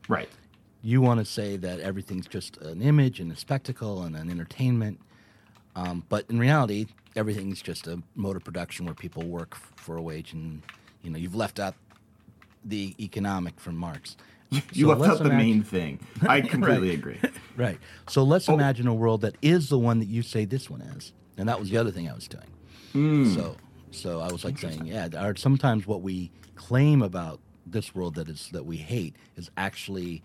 [0.08, 0.30] right.
[0.82, 5.00] you want to say that everything's just an image and a spectacle and an entertainment,
[5.76, 9.98] um, but in reality, everything's just a mode of production where people work f- for
[9.98, 10.64] a wage, and
[11.04, 11.76] you know you've left out
[12.64, 14.18] the economic from Marx.
[14.52, 16.00] You So left out the imagine- main thing.
[16.22, 17.20] I completely agree.
[17.56, 17.78] Right.
[18.08, 18.54] So let's Oh.
[18.56, 21.60] imagine a world that is the one that you say this one is, and that
[21.60, 22.50] was the other thing I was doing.
[22.94, 23.34] Hmm.
[23.36, 23.58] So,
[23.96, 28.50] so I was like saying, yeah, sometimes what we claim about this world that is
[28.52, 30.24] that we hate is actually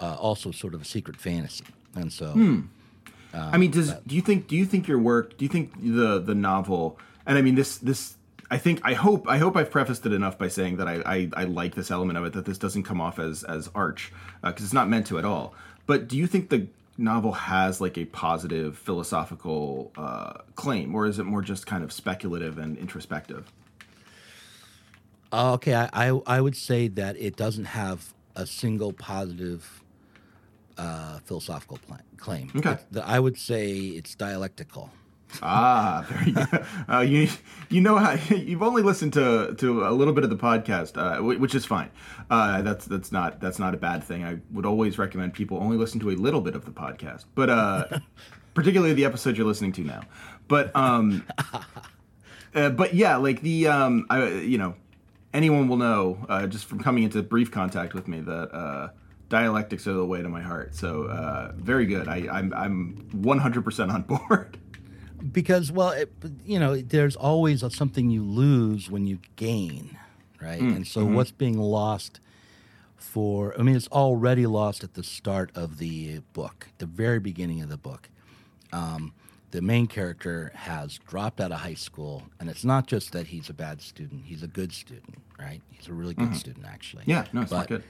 [0.00, 1.64] uh, also sort of a secret fantasy,
[1.94, 2.32] and so.
[2.32, 2.60] Hmm.
[3.34, 6.18] I mean, does do you think do you think your work do you think the
[6.18, 8.18] the novel and I mean this this
[8.50, 11.30] I think I hope I hope I've prefaced it enough by saying that I I,
[11.34, 14.62] I like this element of it that this doesn't come off as as arch because
[14.62, 15.54] it's not meant to at all.
[15.86, 21.18] But do you think the novel has like a positive philosophical uh, claim, or is
[21.18, 23.50] it more just kind of speculative and introspective?
[25.32, 29.82] Uh, okay, I, I I would say that it doesn't have a single positive
[30.78, 31.78] uh, philosophical
[32.16, 32.50] claim.
[32.56, 32.76] Okay.
[32.90, 34.90] The- I would say it's dialectical.
[35.40, 36.66] Ah, very good.
[36.88, 37.28] Uh, you
[37.70, 41.22] you know how you've only listened to to a little bit of the podcast, uh,
[41.22, 41.90] which is fine.
[42.30, 44.24] Uh, that's that's not that's not a bad thing.
[44.24, 47.48] I would always recommend people only listen to a little bit of the podcast, but
[47.48, 47.84] uh,
[48.54, 50.02] particularly the episode you're listening to now.
[50.48, 51.24] But um,
[52.54, 54.74] uh, but yeah, like the um, I you know
[55.32, 58.88] anyone will know uh, just from coming into brief contact with me that uh,
[59.28, 60.74] dialectics are the way to my heart.
[60.74, 62.08] So uh, very good.
[62.08, 64.58] I, I'm I'm 100% on board.
[65.30, 66.12] Because well, it,
[66.44, 69.96] you know, there's always something you lose when you gain,
[70.40, 70.60] right?
[70.60, 71.14] Mm, and so mm-hmm.
[71.14, 72.20] what's being lost
[72.96, 73.54] for?
[73.58, 77.68] I mean, it's already lost at the start of the book, the very beginning of
[77.68, 78.08] the book.
[78.72, 79.12] Um,
[79.52, 83.48] the main character has dropped out of high school, and it's not just that he's
[83.48, 85.60] a bad student; he's a good student, right?
[85.70, 87.02] He's a really good student, actually.
[87.02, 87.10] Mm-hmm.
[87.10, 87.84] Yeah, no, it's not good.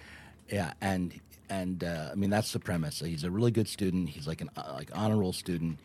[0.50, 1.18] Yeah, and
[1.48, 3.00] and uh, I mean that's the premise.
[3.00, 4.08] He's a really good student.
[4.08, 5.78] He's like an uh, like honor roll student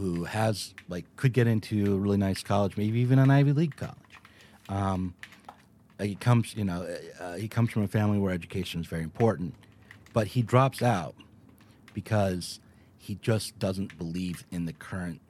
[0.00, 3.76] who has like could get into a really nice college, maybe even an Ivy League
[3.76, 3.96] college.
[4.68, 5.14] Um,
[6.00, 6.88] he comes, you know,
[7.20, 9.54] uh, he comes from a family where education is very important,
[10.14, 11.14] but he drops out
[11.92, 12.60] because
[12.98, 15.20] he just doesn't believe in the current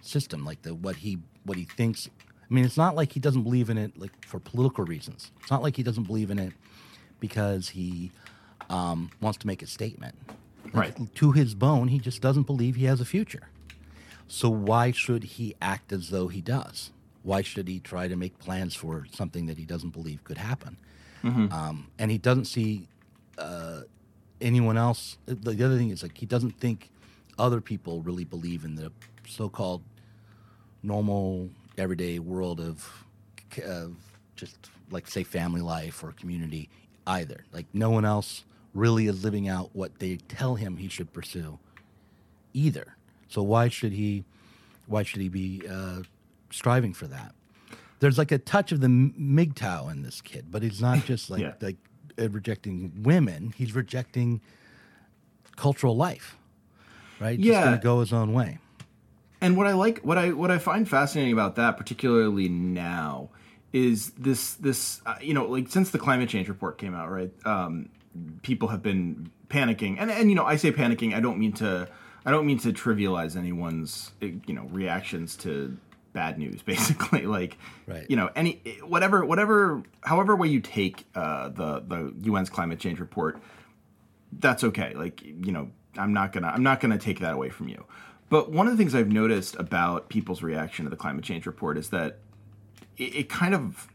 [0.00, 2.08] system, like the what he what he thinks.
[2.50, 5.30] I mean, it's not like he doesn't believe in it like for political reasons.
[5.40, 6.52] It's not like he doesn't believe in it
[7.20, 8.10] because he
[8.70, 10.16] um, wants to make a statement.
[10.64, 11.14] Like, Right.
[11.14, 13.48] To his bone, he just doesn't believe he has a future.
[14.28, 16.90] So why should he act as though he does?
[17.22, 20.76] Why should he try to make plans for something that he doesn't believe could happen?
[21.52, 22.88] Um, and he doesn't see
[23.38, 23.82] uh,
[24.40, 25.18] anyone else.
[25.26, 26.90] The, the other thing is like he doesn't think
[27.38, 28.92] other people really believe in the
[29.26, 29.82] so-called
[30.82, 33.04] normal everyday world of,
[33.64, 33.96] of
[34.36, 34.56] just
[34.90, 36.68] like say family life or community
[37.06, 37.44] either.
[37.52, 41.58] Like no one else really is living out what they tell him he should pursue
[42.52, 42.95] either.
[43.28, 44.24] So why should he
[44.86, 46.02] why should he be uh,
[46.50, 47.34] striving for that?
[47.98, 51.40] There's like a touch of the MGTOW in this kid, but he's not just like
[51.40, 51.52] Yeah.
[51.60, 51.76] like
[52.18, 53.52] uh, rejecting women.
[53.56, 54.40] He's rejecting
[55.56, 56.36] cultural life,
[57.18, 57.38] right?
[57.40, 57.64] Just Yeah.
[57.64, 58.58] gonna go his own way.
[59.40, 63.30] And what I like, what I what I find fascinating about that, particularly now,
[63.72, 67.30] is this this uh, you know like since the climate change report came out, right?
[67.44, 67.90] Um,
[68.42, 71.88] people have been panicking, and and you know I say panicking, I don't mean to
[72.26, 75.76] I don't mean to trivialize anyone's eh, you know reactions to
[76.12, 76.60] bad news.
[76.72, 78.04] Basically, like Right.
[78.10, 82.98] you know any whatever whatever however way you take uh, the the UN's climate change
[83.00, 83.40] report,
[84.32, 84.92] that's okay.
[84.94, 87.84] Like you know, I'm not gonna I'm not gonna take that away from you.
[88.28, 91.78] But one of the things I've noticed about people's reaction to the climate change report
[91.78, 92.18] is that
[92.96, 93.86] it, it kind of,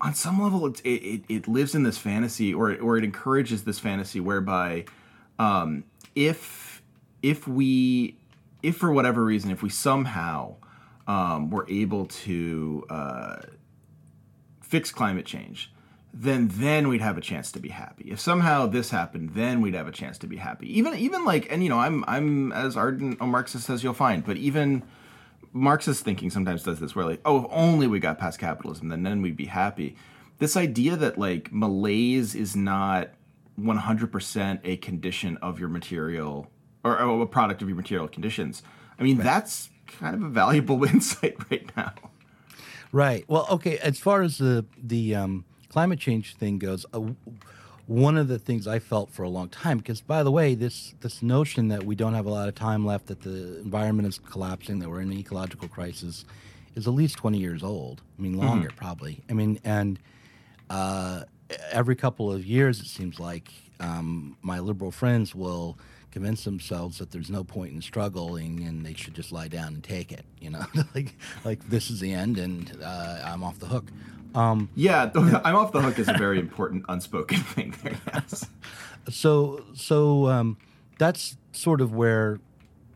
[0.00, 3.80] on some level, it, it it lives in this fantasy, or or it encourages this
[3.80, 4.84] fantasy whereby,
[5.40, 5.82] um,
[6.14, 6.67] if
[7.22, 8.16] if we
[8.62, 10.56] if for whatever reason if we somehow
[11.06, 13.36] um, were able to uh,
[14.60, 15.72] fix climate change,
[16.12, 18.10] then then we'd have a chance to be happy.
[18.10, 20.78] If somehow this happened, then we'd have a chance to be happy.
[20.78, 24.24] Even even like and you know I'm I'm as ardent a Marxist as you'll find,
[24.24, 24.82] but even
[25.52, 29.02] Marxist thinking sometimes does this where like oh if only we got past capitalism then
[29.02, 29.96] then we'd be happy.
[30.38, 33.10] This idea that like malaise is not
[33.58, 36.48] 100% a condition of your material
[36.84, 38.62] or, or a product of your material conditions.
[38.98, 41.92] I mean that's kind of a valuable insight right now.
[42.92, 43.24] Right.
[43.28, 43.78] Well, okay.
[43.78, 47.00] As far as the the um, climate change thing goes, uh,
[47.86, 50.94] one of the things I felt for a long time, because by the way, this
[51.00, 54.18] this notion that we don't have a lot of time left, that the environment is
[54.18, 56.24] collapsing, that we're in an ecological crisis,
[56.74, 58.02] is at least twenty years old.
[58.18, 59.22] I mean, longer probably.
[59.28, 59.98] I mean, and
[60.70, 61.24] uh,
[61.70, 65.78] every couple of years, it seems like um, my liberal friends will
[66.18, 69.84] convince themselves that there's no point in struggling and they should just lie down and
[69.84, 70.24] take it.
[70.40, 73.92] You know, like like this is the end and uh, I'm off the hook.
[74.34, 77.96] Um, Yeah, I'm off the hook is a very important unspoken thing there.
[78.12, 78.46] Yes.
[79.08, 80.56] so so um,
[80.98, 82.40] that's sort of where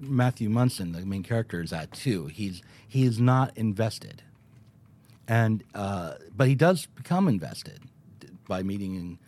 [0.00, 2.26] Matthew Munson, the main character, is at too.
[2.26, 4.22] He's he is not invested,
[5.28, 7.82] and uh, but he does become invested
[8.48, 9.20] by meeting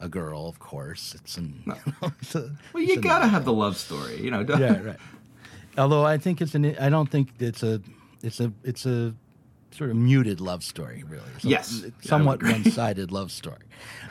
[0.00, 0.46] a girl.
[0.48, 2.38] Of course, it's an you know, it's a,
[2.72, 4.42] Well, it's you a gotta have the love story, you know.
[4.42, 4.96] don't- yeah, right.
[5.78, 7.80] Although I think it's an, I don't think it's a,
[8.22, 9.14] it's a, it's a
[9.70, 11.22] sort of muted love story, really.
[11.38, 11.82] So Yes.
[11.84, 13.64] it's Yeah, somewhat one-sided love story.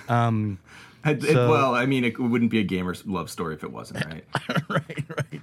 [0.07, 0.59] Um,
[1.05, 4.05] It- it- well, I mean, it wouldn't be a gamer's love story if it wasn't,
[4.05, 4.25] right?
[4.69, 5.41] right, right.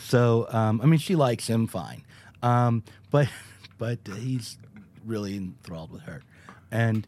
[0.00, 2.04] So, um, I mean, she likes him fine,
[2.42, 3.28] um, but
[3.78, 4.58] but he's
[5.04, 6.22] really enthralled with her,
[6.70, 7.04] and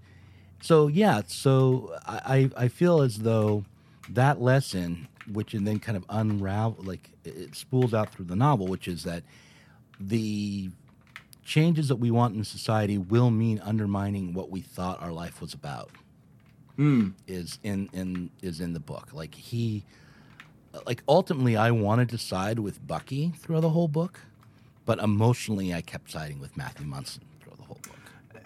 [0.65, 1.21] so yeah.
[1.27, 3.67] So I I feel as though
[4.09, 8.67] that lesson, which and then kind of unravel, like it spools out through the novel,
[8.67, 9.25] which is that
[10.01, 10.71] the
[11.45, 15.53] changes that we want in society will mean undermining what we thought our life was
[15.53, 15.91] about.
[16.77, 17.11] Hmm.
[17.29, 19.11] Is in in is in the book.
[19.13, 19.85] Like he,
[20.87, 24.19] like ultimately, I wanted to side with Bucky through the whole book,
[24.87, 27.99] but emotionally, I kept siding with Matthew Munson through the whole book.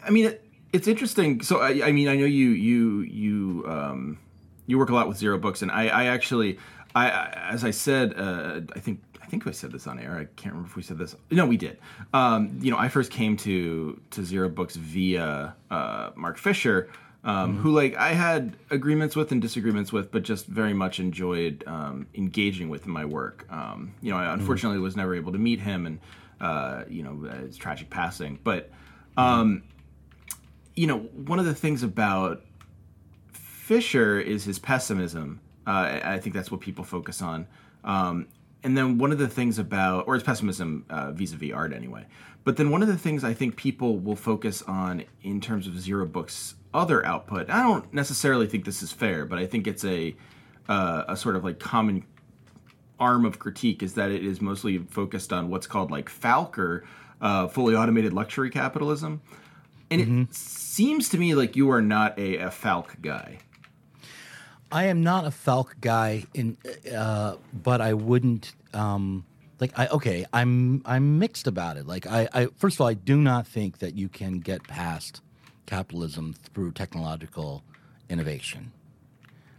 [0.04, 1.42] I mean, it, it's interesting.
[1.42, 4.18] So, I, I mean, I know you you you um,
[4.66, 6.58] you work a lot with zero books, and I, I actually,
[6.94, 10.16] I, I as I said, uh, I think I think I said this on air.
[10.16, 11.14] I can't remember if we said this.
[11.30, 11.78] No, we did.
[12.14, 16.88] Um, you know, I first came to to zero books via uh, Mark Fisher.
[17.24, 21.64] Um, Who like I had agreements with and disagreements with, but just very much enjoyed
[21.66, 23.44] um, engaging with in my work.
[23.50, 25.98] Um, you know, I unfortunately was never able to meet him, and
[26.40, 28.38] uh, you know, his tragic passing.
[28.44, 28.70] But
[29.16, 29.64] um,
[30.78, 32.42] you know, one of the things about
[33.32, 35.40] Fisher is his pessimism.
[35.66, 37.48] Uh, I think that's what people focus on.
[37.82, 38.28] Um,
[38.62, 42.06] and then one of the things about, or his pessimism uh, vis-a-vis art anyway.
[42.44, 45.78] But then one of the things I think people will focus on in terms of
[45.80, 47.50] Zero Book's other output.
[47.50, 50.14] I don't necessarily think this is fair, but I think it's a
[50.68, 52.04] uh, a sort of like common
[53.00, 56.82] arm of critique is that it is mostly focused on what's called like Falker,
[57.20, 59.22] uh, fully automated luxury capitalism.
[59.90, 63.38] And it seems to me like you are not a, a Falk guy.
[64.70, 66.58] I am not a Falk guy, in,
[66.94, 69.24] uh, but I wouldn't um,
[69.60, 69.78] like.
[69.78, 70.26] I okay.
[70.32, 71.86] I'm I'm mixed about it.
[71.86, 75.22] Like I, I first of all, I do not think that you can get past
[75.64, 77.62] capitalism through technological
[78.10, 78.72] innovation,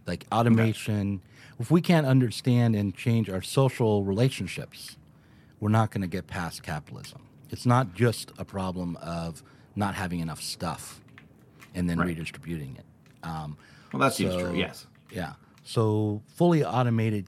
[0.06, 1.22] like automation.
[1.58, 4.96] If we can't understand and change our social relationships,
[5.58, 7.22] we're not going to get past capitalism.
[7.50, 9.42] It's not just a problem of
[9.76, 11.00] not having enough stuff
[11.74, 12.08] and then Right.
[12.08, 12.84] redistributing it.
[13.22, 13.56] Um,
[13.92, 14.58] Well, that seems so- true.
[14.58, 14.86] Yes.
[15.12, 15.34] yeah.
[15.64, 17.26] So fully automated.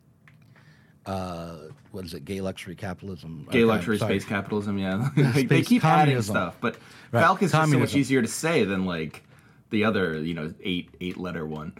[1.04, 1.56] Uh,
[1.90, 2.24] what is it?
[2.24, 3.46] Gay luxury capitalism.
[3.50, 4.78] Gay Okay, luxury space capitalism.
[4.78, 6.76] Yeah, Like, they Space keep adding stuff, but
[7.10, 9.24] Right, Falk is so much easier to say than like
[9.70, 11.72] the other, you know, eight eight letter one.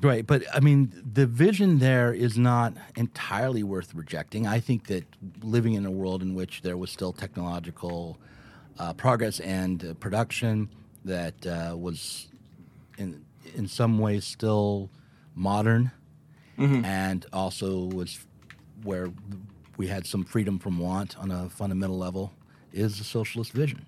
[0.00, 4.46] Right, but I mean, the vision there is not entirely worth rejecting.
[4.46, 5.04] I think that
[5.42, 8.18] living in a world in which there was still technological
[8.78, 10.68] uh, progress and uh, production
[11.04, 12.28] that uh, was,
[12.98, 13.24] in
[13.54, 14.90] in some ways, still
[15.34, 15.92] modern,
[16.84, 18.26] and also was
[18.82, 19.10] where
[19.76, 22.32] we had some freedom from want on a fundamental level,
[22.72, 23.86] is a socialist vision.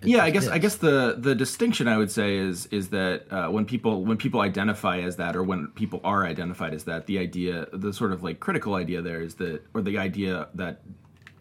[0.00, 3.24] It yeah, I guess I guess the the distinction I would say is is that
[3.32, 7.06] uh, when people when people identify as that or when people are identified as that,
[7.06, 10.82] the idea the sort of like critical idea there is that or the idea that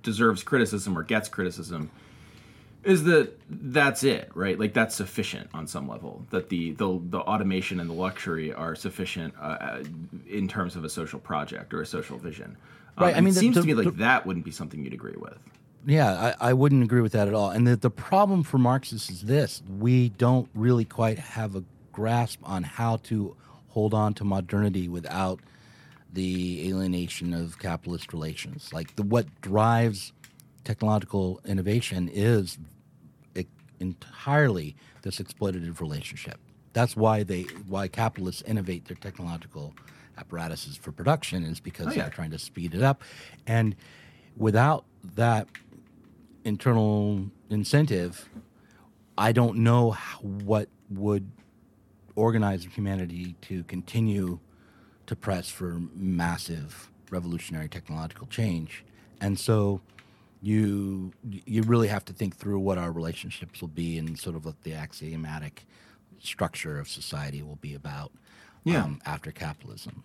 [0.01, 1.91] deserves criticism or gets criticism
[2.87, 4.57] is that that's it, right?
[4.59, 6.25] Like that's sufficient on some level.
[6.31, 9.83] That the the, the automation and the luxury are sufficient uh, uh,
[10.29, 12.57] in terms of a social project or a social vision.
[12.97, 14.83] Um, Right, I mean, it the- seems the- to me like that wouldn't be something
[14.83, 15.37] you'd agree with.
[15.85, 17.49] Yeah, I, I wouldn't agree with that at all.
[17.51, 21.63] And the, the problem for Marxists is this we don't really quite have a
[21.93, 23.35] grasp on how to
[23.69, 25.39] hold on to modernity without
[26.11, 28.73] the alienation of capitalist relations.
[28.73, 30.13] Like the what drives
[30.63, 32.57] technological innovation is
[33.79, 36.39] entirely this exploitative relationship.
[36.73, 39.73] That's why they why capitalists innovate their technological
[40.17, 42.01] apparatuses for production is because Oh, yeah.
[42.03, 43.03] they're trying to speed it up.
[43.45, 43.75] And
[44.35, 45.47] without that
[46.43, 48.29] internal incentive,
[49.17, 51.29] I don't know what would
[52.15, 54.39] organize humanity to continue
[55.05, 58.83] to press for massive revolutionary technological change.
[59.21, 59.81] And so
[60.41, 64.45] you you really have to think through what our relationships will be and sort of
[64.45, 65.65] what the axiomatic
[66.19, 68.11] structure of society will be about
[68.63, 68.83] Yeah.
[68.83, 70.03] um, after capitalism.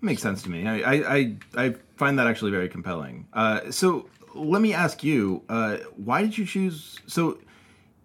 [0.00, 0.66] Makes sense to me.
[0.66, 3.26] I I, I, find that actually very compelling.
[3.32, 7.00] Uh, so let me ask you, uh, why did you choose?
[7.06, 7.38] So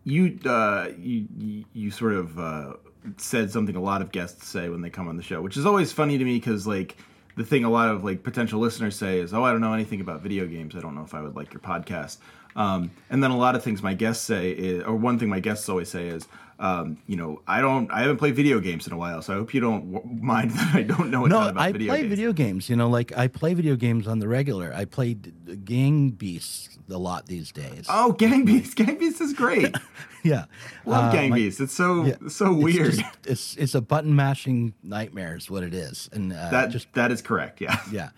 [0.04, 2.74] you uh, you you- you sort of uh,
[3.18, 5.66] said something a lot of guests say when they come on the show, which is
[5.66, 6.98] always funny to me because like
[7.36, 10.02] the thing a lot of like potential listeners say is, "Oh, I don't know anything
[10.02, 10.76] about video games.
[10.76, 12.18] I don't know if I would like your podcast."
[12.56, 15.40] Um, and then a lot of things my guests say, is, or one thing my
[15.40, 16.28] guests always say is,
[16.60, 19.38] um, you know, I don't, I haven't played video games in a while, so I
[19.38, 22.02] hope you don't w- mind that I don't know a No, about I video play
[22.02, 22.10] games.
[22.10, 22.70] video games.
[22.70, 24.72] You know, like I play video games on the regular.
[24.74, 27.88] I played Gang Beasts a lot these days.
[27.90, 28.76] Oh, Gang Beasts!
[28.76, 29.76] Gang Beasts is great.
[30.24, 30.46] yeah,
[30.86, 31.60] Love Uh, Gang my- Beasts.
[31.60, 32.94] It's so yeah, so it's weird.
[32.94, 36.94] just- it's it's a button mashing nightmare is what it is, and uh, that just
[36.94, 37.62] that is correct.
[37.62, 37.80] Yeah.
[37.92, 38.10] yeah,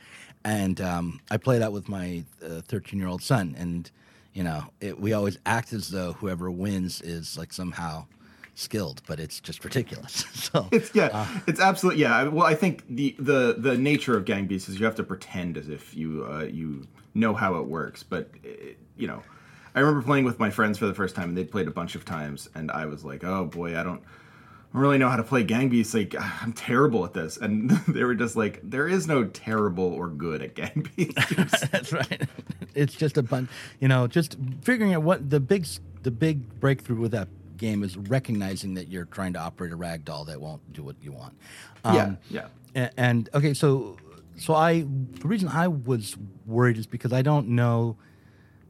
[0.44, 3.90] and um, I play that with my thirteen year old son, and
[4.36, 8.06] you know, it, we always act as though whoever wins is like somehow
[8.54, 10.26] skilled, but it's just ridiculous.
[10.34, 11.40] so It's yeah, Uh.
[11.48, 12.28] it's absolutely yeah.
[12.28, 15.58] Well, I think the the the nature of Gang Beasts is you have to pretend
[15.58, 18.04] as if you uh, you know how it works.
[18.04, 19.24] But it, you know,
[19.74, 21.96] I remember playing with my friends for the first time, and they'd played a bunch
[21.96, 24.04] of times, and I was like, oh boy, I don't.
[24.76, 25.94] Really know how to play Gang Beasts.
[25.94, 30.10] Like I'm terrible at this, and they were just like, "There is no terrible or
[30.10, 32.28] good at Gang Beasts." That's right.
[32.74, 33.50] It's just a bunch,
[33.80, 35.66] you know, just figuring out what the big
[36.04, 40.04] the big breakthrough with that game is recognizing that you're trying to operate a rag
[40.04, 41.34] doll that won't do what you want.
[41.86, 42.48] Um, yeah, yeah.
[42.76, 43.96] And, and okay, so
[44.38, 47.96] so I the reason I was worried is because I don't know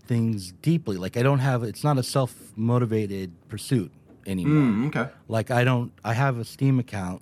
[0.06, 0.98] things deeply.
[0.98, 3.92] Like I don't have it's not a self motivated pursuit
[4.26, 4.64] anymore.
[4.64, 5.12] Mm, okay.
[5.28, 7.22] Like I don't I have a Steam account,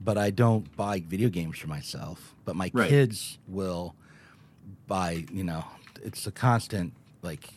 [0.00, 2.34] but I don't buy video games for myself.
[2.44, 2.88] But my Right.
[2.88, 3.94] kids will
[4.86, 5.64] buy, you know,
[6.02, 7.48] it's a constant like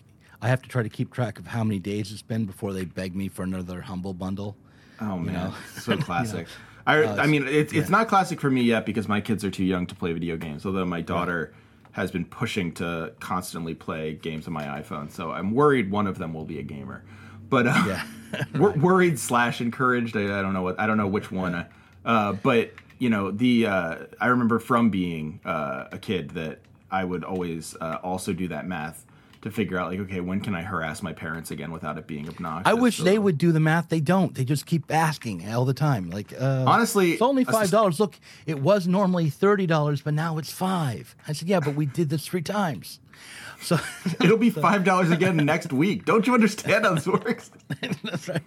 [0.42, 2.86] I have to try to keep track of how many days it's been before they
[2.86, 4.56] beg me for another humble bundle.
[5.00, 5.54] Oh man, know?
[5.80, 6.48] so classic.
[6.88, 9.64] I, I mean, it's it's not classic for me yet because my kids are too
[9.64, 10.66] young to play video games.
[10.66, 11.54] Although my daughter
[11.92, 16.18] has been pushing to constantly play games on my iPhone, so I'm worried one of
[16.18, 17.04] them will be a gamer.
[17.52, 18.04] But uh, Yeah.
[18.56, 20.18] wor- worried slash encouraged.
[20.18, 21.66] I, I don't know what I don't know which one.
[22.04, 27.04] Uh, but you know the uh, I remember from being uh, a kid that I
[27.04, 29.06] would always uh, also do that math
[29.42, 32.30] to figure out like okay when can I harass my parents again without it being
[32.30, 32.68] obnoxious.
[32.70, 33.90] I wish So- they would do the math.
[33.90, 34.34] They don't.
[34.34, 36.10] They just keep asking all the time.
[36.10, 38.00] Like, uh, Honestly, it's only five dollars.
[38.00, 41.16] Look, it was normally thirty dollars, but now it's five.
[41.28, 43.00] I said, yeah, but we did this three times.
[43.62, 43.78] So
[44.24, 46.06] It'll be five dollars again next week.
[46.06, 47.52] Don't you understand how this works?
[48.04, 48.42] that's right.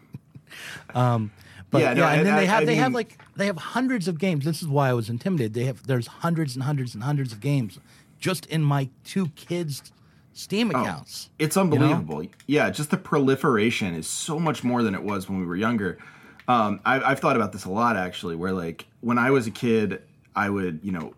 [0.92, 1.30] Um,
[1.70, 3.56] but Yeah, yeah, no, and then I- they have I they have like they have
[3.56, 4.44] hundreds of games.
[4.44, 5.54] This is why I was intimidated.
[5.54, 7.78] They have there's hundreds and hundreds and hundreds of games
[8.18, 9.92] just in my two kids'
[10.32, 11.30] Steam accounts.
[11.38, 12.24] It's unbelievable.
[12.46, 15.98] Yeah, just the proliferation is so much more than it was when we were younger.
[16.48, 18.34] Um, I, I've thought about this a lot actually.
[18.34, 20.02] Where like when I was a kid,
[20.34, 21.14] I would you know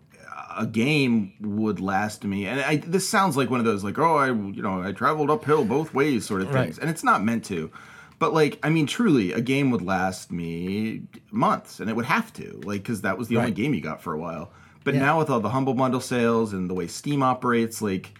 [0.57, 4.15] a game would last me, and I, this sounds like one of those like oh
[4.17, 6.81] I you know I traveled uphill both ways sort of things, Right.
[6.81, 7.71] and it's not meant to.
[8.19, 12.33] But like I mean, truly, a game would last me months, and it would have
[12.33, 14.51] to like because that was the only game you got for a while.
[14.83, 15.01] But Yeah.
[15.01, 18.17] now with all the humble bundle sales and the way Steam operates, like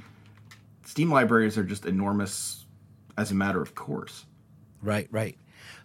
[0.85, 2.65] Steam libraries are just enormous
[3.17, 4.25] as a matter of course.
[4.81, 5.37] Right, right.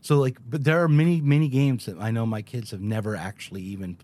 [0.03, 3.17] So like, but there are many, many games that I know my kids have never
[3.17, 3.97] actually even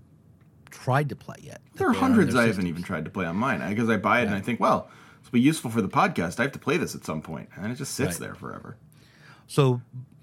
[0.71, 1.61] tried to play yet.
[1.75, 4.27] There are hundreds I haven't even tried to play on mine because I buy it
[4.27, 4.89] and I think, well,
[5.23, 6.39] this will be useful for the podcast.
[6.39, 8.29] I have to play this at some point, and it just sits Right.
[8.29, 8.77] there forever.
[9.47, 9.81] So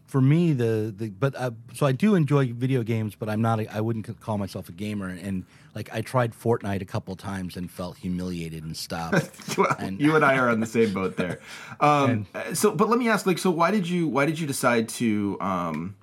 [0.07, 3.59] for me, the the but uh, so I do enjoy video games, but I'm not.
[3.59, 5.09] A, I wouldn't call myself a gamer.
[5.09, 9.31] And like, I tried Fortnite a couple times and felt humiliated and stopped.
[9.57, 11.39] Well, And- you and I are on the same boat there.
[11.81, 14.87] Um, so, but let me ask, like, so why did you why did you decide
[14.89, 15.95] to um,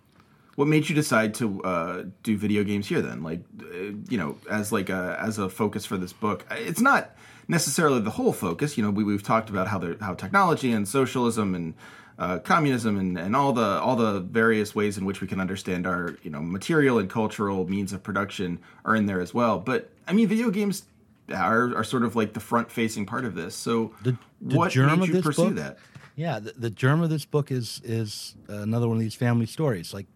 [0.57, 3.23] what made you decide to uh, do video games here then?
[3.23, 3.67] Like, uh,
[4.09, 7.17] you know, as like a as a focus for this book, it's not
[7.49, 8.77] necessarily the whole focus.
[8.77, 11.75] You know, we, we've talked about how the how technology and socialism and
[12.19, 15.87] uh, communism and, and all the all the various ways in which we can understand
[15.87, 19.59] our you know material and cultural means of production are in there as well.
[19.59, 20.85] But I mean, video games
[21.33, 23.55] are, are sort of like the front facing part of this.
[23.55, 25.55] So The- the what germ made of you this pursue book?
[25.55, 25.79] that?
[26.17, 29.95] Yeah, the, the germ of this book is is another one of these family stories.
[29.95, 30.07] Like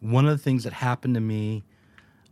[0.00, 1.64] one of the things that happened to me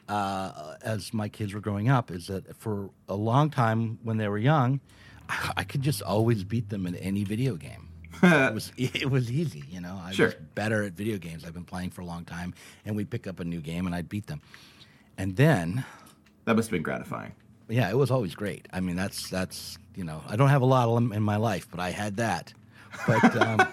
[0.09, 4.29] uh, as my kids were growing up is that for a long time when they
[4.29, 4.81] were young,
[5.29, 7.89] I, I could just always beat them in any video game.
[8.23, 10.01] it was it was easy, you know.
[10.03, 10.27] I Sure.
[10.27, 11.45] was better at video games.
[11.45, 12.55] I've been playing for a long time,
[12.85, 14.41] and we'd pick up a new game and I'd beat them.
[15.19, 15.85] And then
[16.45, 17.33] That must have been gratifying.
[17.69, 18.69] yeah, it was always great.
[18.73, 21.37] I mean, that's that's you know, I don't have a lot of them in my
[21.37, 22.55] life, but I had that.
[23.07, 23.67] But um,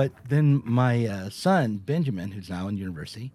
[0.00, 3.32] but then my uh, son Benjamin, who's now in university,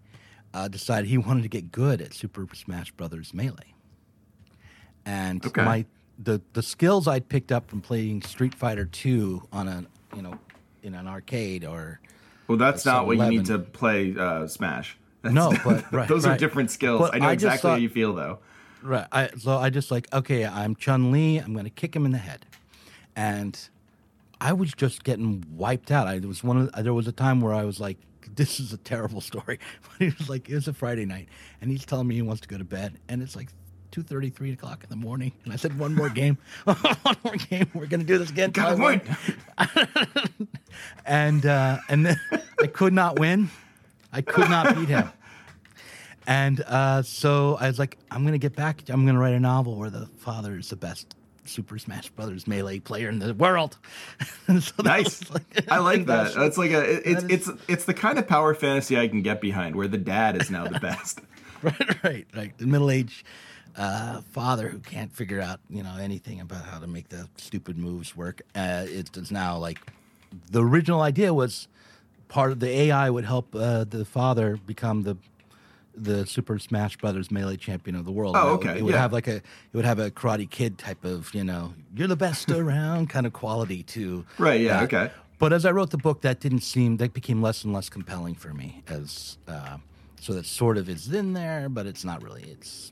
[0.51, 3.75] uh, decided he wanted to get good at Super Smash Brothers Melee,
[5.05, 5.63] and Okay.
[5.63, 5.85] my
[6.17, 9.85] the the skills I'd picked up from playing Street Fighter Two on a
[10.15, 10.39] you know
[10.81, 11.99] in an arcade or
[12.47, 14.97] Well, that's not what you need to play uh, Smash.
[15.21, 16.99] That's, No, but- right, those are different skills.
[16.99, 18.39] But I know I exactly how you feel, though.
[18.81, 19.07] Right.
[19.11, 21.37] I, so I just like, okay, I'm Chun Li.
[21.37, 22.45] I'm going to kick him in the head,
[23.15, 23.69] and
[24.41, 26.07] I was just getting wiped out.
[26.07, 26.69] I there was one.
[26.73, 27.97] Of, there was a time where I was like,
[28.35, 29.59] this is a terrible story.
[29.81, 31.29] But he was like, it was a Friday night,
[31.61, 33.49] and he's telling me he wants to go to bed, and it's like.
[33.91, 35.31] two thirty, three o'clock in the morning.
[35.45, 36.37] And I said, one more game.
[36.65, 37.69] one more game.
[37.73, 38.51] We're going to do this again.
[38.51, 39.01] Got win."
[41.05, 42.19] and uh, and then
[42.61, 43.49] I could not win.
[44.11, 45.09] I could not beat him.
[46.27, 48.81] And uh, so I was like, I'm going to get back.
[48.89, 51.15] I'm going to write a novel where the father is the best
[51.45, 53.77] Super Smash Brothers melee player in the world.
[54.59, 55.29] So Nice.
[55.31, 56.33] like- I like that.
[56.33, 57.09] that's- That's like a.
[57.09, 59.97] It's is- it's it's the kind of power fantasy I can get behind, where the
[59.97, 61.21] dad is now the best.
[61.63, 62.57] right, right, right.
[62.57, 63.25] The middle aged
[63.75, 67.77] uh, father who can't figure out you know anything about how to make the stupid
[67.77, 68.41] moves work.
[68.55, 69.79] Uh, it's now like
[70.51, 71.67] the original idea was
[72.27, 75.15] part of the AI would help uh, the father become the
[75.97, 78.35] the Super Smash Brothers melee champion of the world.
[78.37, 79.01] Oh, It would- okay, It would yeah.
[79.01, 79.43] have like a it
[79.73, 83.33] would have a Karate Kid type of you know you're the best around kind of
[83.33, 84.93] quality to Right, yeah, that.
[84.93, 85.13] okay.
[85.37, 88.35] But as I wrote the book, that didn't seem that became less and less compelling
[88.35, 89.77] for me as uh,
[90.19, 92.43] so that sort of is in there, but it's not really.
[92.43, 92.91] It's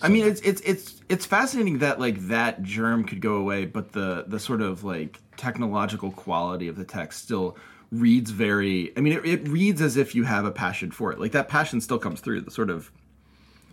[0.00, 3.92] I mean, it's it's it's it's fascinating that like that germ could go away, but
[3.92, 7.56] the the sort of like technological quality of the text still
[7.92, 8.92] reads very.
[8.96, 11.20] I mean, it, it reads as if you have a passion for it.
[11.20, 12.40] Like that passion still comes through.
[12.40, 12.90] The sort of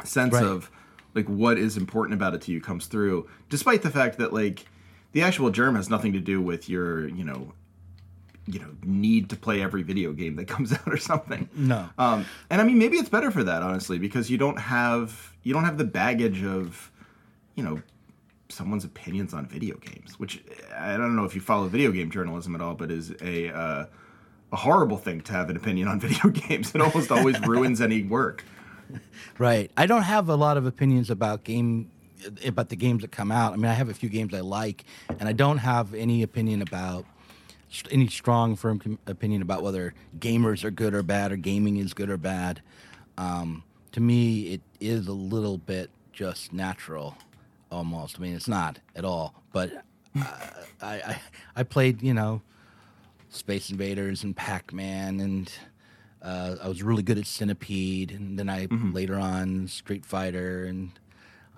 [0.03, 0.43] sense Right.
[0.43, 0.69] of
[1.15, 4.65] like what is important about it to you comes through, despite the fact that like
[5.13, 7.53] the actual germ has nothing to do with your you know
[8.45, 11.49] you know need to play every video game that comes out or something.
[11.55, 11.89] No.
[11.97, 15.53] Um, and I mean, maybe it's better for that, honestly, because you don't have you
[15.53, 16.91] don't have the baggage of,
[17.55, 17.81] you know,
[18.49, 20.19] someone's opinions on video games.
[20.19, 20.43] Which
[20.77, 23.85] I don't know if you follow video game journalism at all, but is a uh,
[24.51, 26.73] a horrible thing to have an opinion on video games.
[26.73, 28.43] It almost always ruins any work.
[29.37, 29.71] Right.
[29.77, 31.91] I don't have a lot of opinions about game
[32.45, 33.53] about the games that come out.
[33.53, 34.83] I mean, I have a few games I like,
[35.19, 37.05] and I don't have any opinion about
[37.91, 41.93] any strong, firm com- opinion about whether gamers are good or bad or gaming is
[41.93, 42.61] good or bad.
[43.17, 47.15] Um, to me, it is a little bit just natural,
[47.71, 48.17] almost.
[48.17, 49.71] I mean, it's not at all, but
[50.19, 50.25] uh,
[50.81, 51.21] I, I
[51.57, 52.41] I played, you know,
[53.29, 55.51] Space Invaders and Pac Man, and
[56.21, 60.91] uh, I was really good at Centipede, and then I later on Street Fighter, and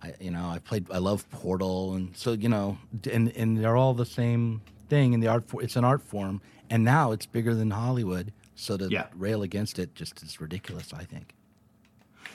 [0.03, 2.77] I you know I played I love Portal, and so you know,
[3.11, 5.47] and and they're all the same thing in the art.
[5.47, 8.33] For, it's an art form, and now it's bigger than Hollywood.
[8.55, 9.07] So to Yeah.
[9.15, 10.93] rail against it just is ridiculous.
[10.93, 11.33] I think.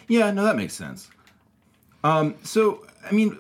[0.09, 1.11] Yeah, no, that makes sense.
[2.03, 3.39] Um, so I mean,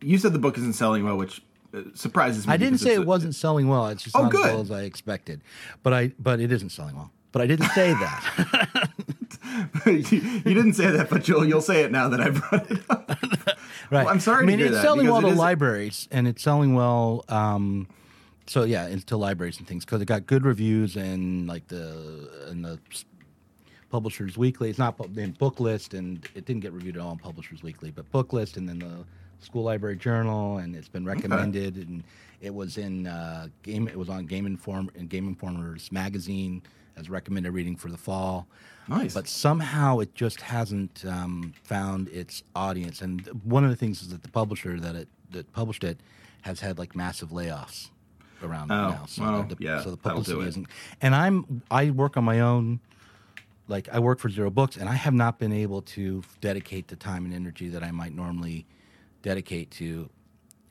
[0.00, 1.42] you said the book isn't selling well, which
[1.94, 2.52] surprises me.
[2.52, 3.86] I didn't say it a- wasn't selling well.
[3.88, 5.42] It's just Oh, not as well as I expected,
[5.82, 7.10] but I but it isn't selling well.
[7.32, 8.90] But I didn't say that.
[9.86, 9.92] you,
[10.44, 13.04] you didn't say that, but you'll you'll say it now that I brought it up.
[13.90, 14.04] Right.
[14.04, 16.42] Well, I'm sorry I mean, to it's selling well it to is- libraries, and it's
[16.42, 17.24] selling well.
[17.30, 17.88] Um,
[18.46, 22.60] so yeah, into libraries and things because it got good reviews and like the in
[22.60, 22.78] the
[23.90, 24.68] Publishers Weekly.
[24.68, 27.90] It's not in Book List, and it didn't get reviewed at all in Publishers Weekly,
[27.90, 29.04] but Book List, and then the
[29.40, 32.02] School Library Journal, and it's been recommended, and
[32.40, 33.88] it was in uh, game.
[33.88, 36.62] It was on Game Inform and Game Informer's magazine
[36.96, 38.46] as recommended reading for the fall.
[38.88, 39.14] Nice.
[39.14, 43.02] But somehow it just hasn't um, found its audience.
[43.02, 46.00] And one of the things is that the publisher that it that published it
[46.42, 47.90] has had like massive layoffs
[48.42, 49.04] around Oh, now.
[49.06, 50.48] So well, the, yeah, so the publicity it.
[50.48, 50.66] isn't.
[51.02, 52.80] And I'm I work on my own.
[53.68, 56.96] Like I work for Zero Books, and I have not been able to dedicate the
[56.96, 58.64] time and energy that I might normally
[59.28, 60.08] dedicate to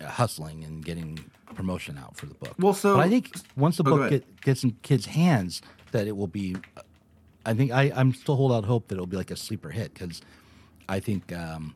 [0.02, 1.20] uh, hustling and getting
[1.56, 2.54] promotion out for the book.
[2.60, 6.08] Well, so- but I think once the Oh, book get, gets in kids' hands, that
[6.08, 6.56] it will be
[7.46, 9.94] I think I, I'm still hold out hope that it'll be like a sleeper hit
[9.94, 10.22] because
[10.90, 11.76] I think um,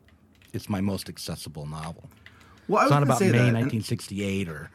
[0.52, 2.04] it's my most accessible novel.
[2.68, 4.70] well, I It's was not about say May that, and- 1968 or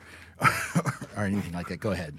[1.17, 1.77] or anything like that.
[1.79, 2.17] Go ahead.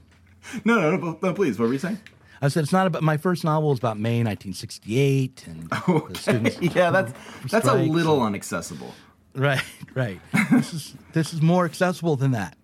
[0.64, 1.58] No, no, no, no, please.
[1.58, 1.98] What were you saying?
[2.40, 6.58] I said it's not about my first novel is about May 1968 and the students.
[6.76, 7.12] yeah, that's
[7.50, 8.94] that's a little and- inaccessible.
[9.38, 9.64] Right,
[9.94, 10.20] right.
[10.50, 12.56] this is this is more accessible than that.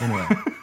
[0.00, 0.26] Anyway,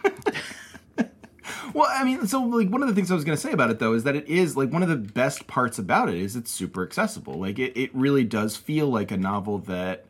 [1.75, 3.69] Well, I mean, so like one of the things I was going to say about
[3.69, 6.37] it though is that it is like one of the best parts about it is
[6.37, 7.37] it's super accessible.
[7.37, 10.05] Like it, it really does feel like a novel that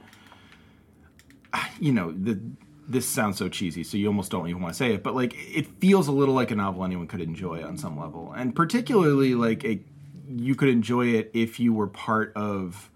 [1.80, 2.39] you know, the
[2.88, 5.34] this sounds so cheesy, so you almost don't even want to say it, but like
[5.36, 8.32] it feels a little like a novel anyone could enjoy on some level.
[8.32, 9.82] And particularly like a
[10.30, 12.91] you could enjoy it if you were part of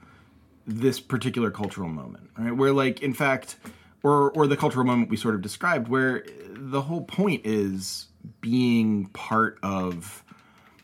[0.69, 2.51] this particular cultural moment, right?
[2.51, 3.57] Where like in fact
[4.03, 8.07] or or the cultural moment we sort of described where the whole point is
[8.41, 10.23] being part of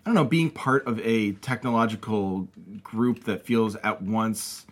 [0.06, 2.48] I don't know, being part of a technological
[2.84, 4.68] group that feels at once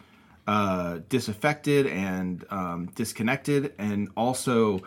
[0.45, 4.81] uh, disaffected and um, disconnected, and also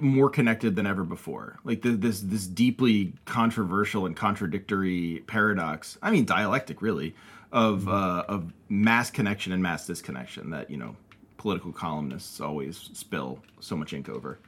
[0.00, 1.58] more connected than ever before.
[1.64, 5.98] Like the, this this deeply controversial and contradictory paradox.
[6.02, 7.16] I mean, dialectic really
[7.54, 10.96] of uh, of mass connection and mass disconnection that you know
[11.38, 14.38] political columnists always spill so much ink over.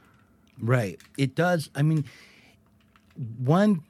[0.61, 0.99] right.
[1.17, 1.69] It does.
[1.73, 2.03] I mean,
[3.39, 3.83] one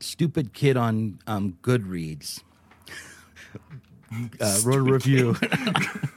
[0.00, 2.42] stupid kid on um, Goodreads
[4.40, 5.36] uh, wrote a review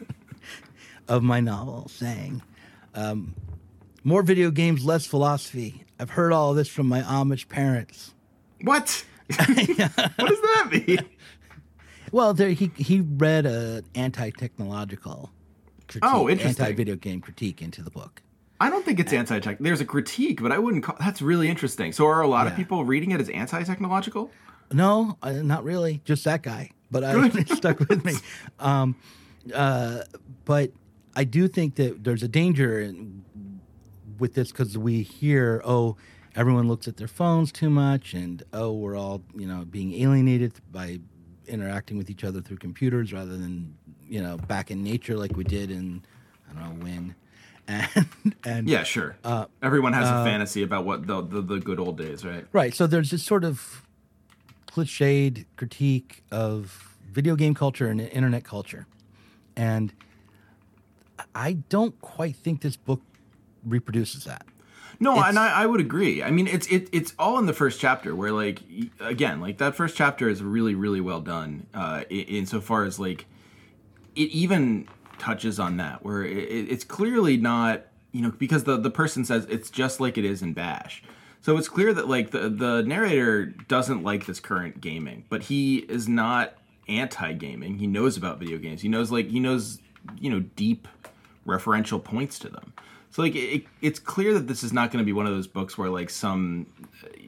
[1.07, 2.41] of my novel saying,
[2.93, 3.33] um,
[4.03, 8.13] "More video games, less philosophy." I've heard all this from my Amish parents.
[8.61, 9.05] What?
[9.35, 11.05] what does that mean?
[12.11, 15.31] Well, there, he he read an anti-technological
[15.87, 16.63] critique, Oh, interesting.
[16.65, 18.21] anti-video game critique into the book.
[18.61, 19.57] I don't think it's anti-tech.
[19.59, 20.97] There's a critique, but I wouldn't call.
[20.99, 21.93] That's really interesting.
[21.93, 24.31] So, are a lot of people reading it as anti-technological?
[24.71, 26.01] No, uh, not really.
[26.03, 26.71] Just that guy.
[26.91, 28.13] But I it stuck with me.
[28.59, 28.95] Um,
[29.53, 30.01] uh,
[30.45, 30.71] but
[31.15, 33.23] I do think that there's a danger in,
[34.17, 35.95] with this because we hear, oh,
[36.35, 40.53] everyone looks at their phones too much, and oh, we're all you know being alienated
[40.71, 40.99] by
[41.49, 43.75] interacting with each other through computers rather than
[44.07, 46.03] you know back in nature like we did in
[46.49, 47.15] I don't know when.
[47.69, 49.15] And and Yeah, sure.
[49.23, 52.43] Uh, Everyone has a fantasy about what the, the the good old days, right?
[52.51, 52.73] Right.
[52.73, 53.83] So there's this sort of
[54.67, 58.87] cliched critique of video game culture and internet culture.
[59.55, 59.93] And
[61.35, 63.01] I don't quite think this book
[63.63, 64.45] reproduces that.
[64.99, 66.21] No, It's- and I, I would agree.
[66.21, 68.61] I mean, it's it, it's all in the first chapter where like
[68.99, 71.67] again, like that first chapter is really really well done.
[71.73, 73.25] Uh, in, insofar as like
[74.15, 74.87] it even
[75.17, 76.31] touches on that where it,
[76.71, 80.41] it's clearly not you know because the the person says it's just like it is
[80.41, 81.01] in Bash.
[81.41, 85.77] So it's clear that like the the narrator doesn't like this current gaming, but he
[85.77, 86.55] is not
[86.89, 87.77] anti gaming.
[87.79, 88.81] He knows about video games.
[88.81, 89.79] He knows like he knows
[90.19, 90.89] you know deep
[91.47, 92.73] referential points to them.
[93.11, 95.47] So like it, it's clear that this is not going to be one of those
[95.47, 96.67] books where like some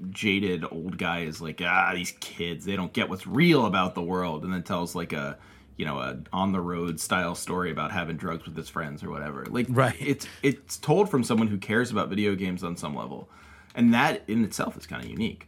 [0.10, 4.02] jaded old guy is like ah these kids they don't get what's real about the
[4.02, 5.38] world and then tells like a
[5.78, 9.10] you know a on the road style story about having drugs with his friends or
[9.10, 9.46] whatever.
[9.50, 9.96] Like Right.
[10.00, 13.30] it's it's told from someone who cares about video games on some level.
[13.74, 15.48] And that in itself is kind of unique.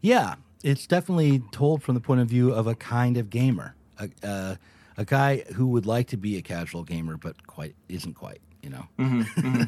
[0.00, 4.08] Yeah, it's definitely told from the point of view of a kind of gamer, a,
[4.26, 4.54] uh,
[4.96, 8.40] a guy who would like to be a casual gamer but quite isn't quite.
[8.68, 8.86] You know,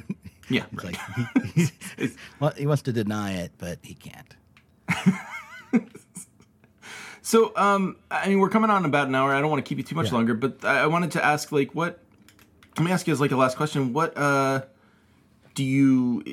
[0.51, 0.65] Yeah.
[0.73, 0.97] It's right.
[0.97, 2.09] like he, he,
[2.41, 4.37] well, he wants to deny it, but he can't.
[7.23, 9.33] So, um, I mean, we're coming on about an hour.
[9.33, 10.15] I don't want to keep you too much Yeah.
[10.15, 12.01] longer, but I, I wanted to ask, like, what?
[12.77, 13.93] Let me ask you as like a last question.
[13.93, 14.63] What uh,
[15.55, 16.25] do you?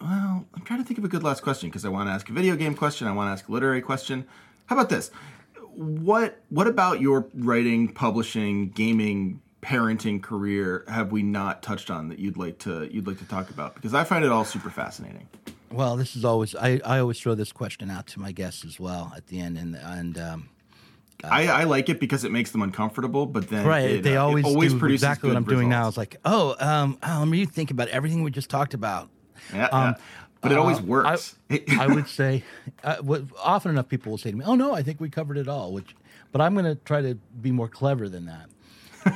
[0.00, 2.28] Well, I'm trying to think of a good last question because I want to ask
[2.28, 3.06] a video game question.
[3.08, 4.26] I want to ask a literary question.
[4.66, 5.10] How about this?
[5.74, 12.18] What What about your writing, publishing, gaming, parenting career have we not touched on that
[12.18, 13.74] you'd like to you'd like to talk about?
[13.74, 15.28] Because I find it all super fascinating.
[15.72, 18.78] Well, this is always I, I always throw this question out to my guests as
[18.78, 20.48] well at the end, and and um,
[21.24, 24.24] I, I like it because it makes them uncomfortable, but then right, it, they uh,
[24.24, 25.86] always, do produces exactly what I'm doing now.
[25.86, 25.94] results.
[25.94, 29.08] It's like, oh, um, oh, let me think about everything we just talked about.
[29.52, 29.94] Yeah, Um, yeah.
[30.40, 31.36] but it always uh, works.
[31.50, 32.44] I, I would say,
[32.84, 35.38] uh, what, often enough people will say to me, "Oh no, I think we covered
[35.38, 35.96] it all." Which,
[36.30, 38.46] but I'm going to try to be more clever than that,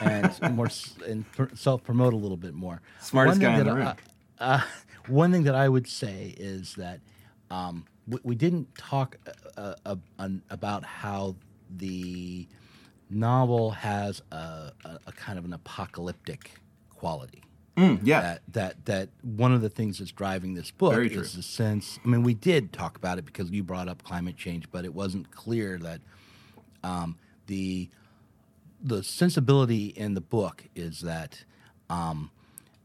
[0.00, 0.68] and more
[1.06, 1.24] and
[1.54, 2.80] self promote a little bit more.
[3.00, 3.92] Smartest One guy in the I- room.
[4.38, 4.60] uh,
[5.06, 7.00] one thing that I would say is that
[7.50, 9.16] um, we, we didn't talk
[9.56, 9.96] uh, uh,
[10.50, 11.36] about how
[11.76, 12.46] the
[13.10, 14.36] novel has a,
[14.84, 16.52] a, a kind of an apocalyptic
[16.90, 17.42] quality
[17.76, 21.44] Mm, yeah, that that that one of the things that's driving this book is the
[21.44, 22.00] sense.
[22.04, 24.92] I mean, we did talk about it because you brought up climate change, but it
[24.92, 26.00] wasn't clear that
[26.82, 27.16] um,
[27.46, 27.88] the
[28.82, 31.44] the sensibility in the book is that
[31.90, 32.30] um,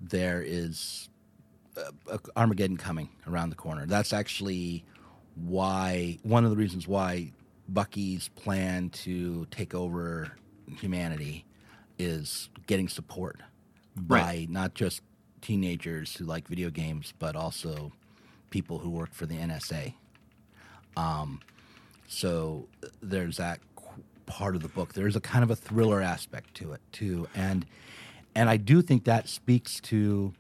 [0.02, 1.10] there is
[1.78, 3.86] uh, Armageddon coming around the corner.
[3.86, 4.86] That's actually
[5.36, 7.32] why one of the reasons why
[7.68, 10.32] Bucky's plan to take over
[10.78, 11.46] humanity
[11.98, 13.42] is getting support
[13.96, 15.02] by not just
[15.42, 17.92] teenagers who like video games, but also
[18.50, 19.94] people who work for the NSA.
[20.96, 21.42] Um,
[22.08, 22.68] so
[23.02, 23.60] there's that
[24.34, 24.96] part of the book.
[24.96, 27.68] There's a kind of a thriller aspect to it too, and
[28.34, 30.34] and I do think that speaks to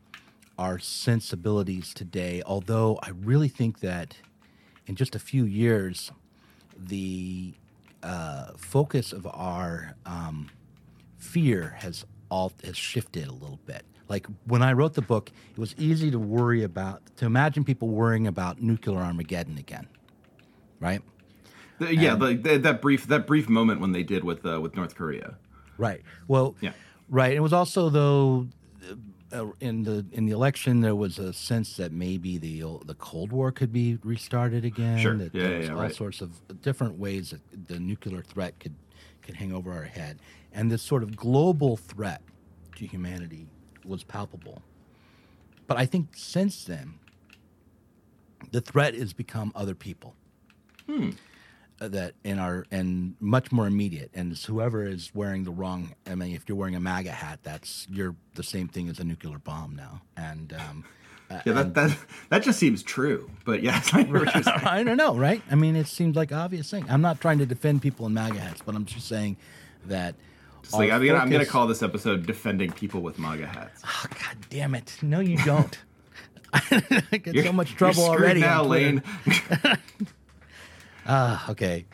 [0.57, 2.41] our sensibilities today.
[2.43, 4.17] Although I really think that
[4.87, 6.11] in just a few years,
[6.75, 7.53] the
[8.01, 10.49] uh, focus of our um,
[11.17, 13.83] fear has all has shifted a little bit.
[14.09, 17.89] Like when I wrote the book, it was easy to worry about to imagine people
[17.89, 19.87] worrying about nuclear Armageddon again,
[20.79, 21.03] right?
[21.87, 24.75] The- yeah, like that, that brief that brief moment when they did with uh, with
[24.75, 25.35] North Korea.
[25.77, 26.01] Right.
[26.27, 26.73] Well, Yeah.
[27.09, 27.33] right.
[27.33, 28.47] It was also though
[29.31, 33.31] uh, in the in the election there was a sense that maybe the the Cold
[33.31, 34.99] War could be restarted again.
[34.99, 35.17] Sure.
[35.17, 35.95] That Yeah, there was yeah, all right.
[35.95, 38.75] sorts of different ways that the nuclear threat could
[39.21, 40.19] could hang over our head,
[40.53, 42.21] and this sort of global threat
[42.75, 43.47] to humanity
[43.85, 44.61] was palpable.
[45.65, 46.95] But I think since then,
[48.51, 50.13] the threat has become other people
[50.89, 51.11] uh,
[51.79, 56.15] that in our and much more immediate and it's whoever is wearing the wrong i
[56.15, 59.37] mean if you're wearing a maga hat that's you're the same thing as a nuclear
[59.39, 60.85] bomb now and um,
[61.45, 61.97] Yeah, that that
[62.29, 63.29] that just seems true.
[63.43, 64.43] But yes, I hear what you're.
[64.67, 65.41] I don't know, right?
[65.49, 66.85] I mean, it seems like obvious thing.
[66.87, 69.37] I'm not trying to defend people in MAGA hats, but I'm just saying
[69.87, 70.13] that.
[70.63, 74.05] It's like I'm gonna, I'm gonna call this episode "Defending People with MAGA Hats." Oh,
[74.11, 74.95] God damn it!
[75.01, 75.75] No, you don't.
[76.53, 78.41] I get You're- so much trouble already.
[78.41, 78.63] now.
[78.63, 79.01] Lain.
[81.07, 81.85] Ah, okay.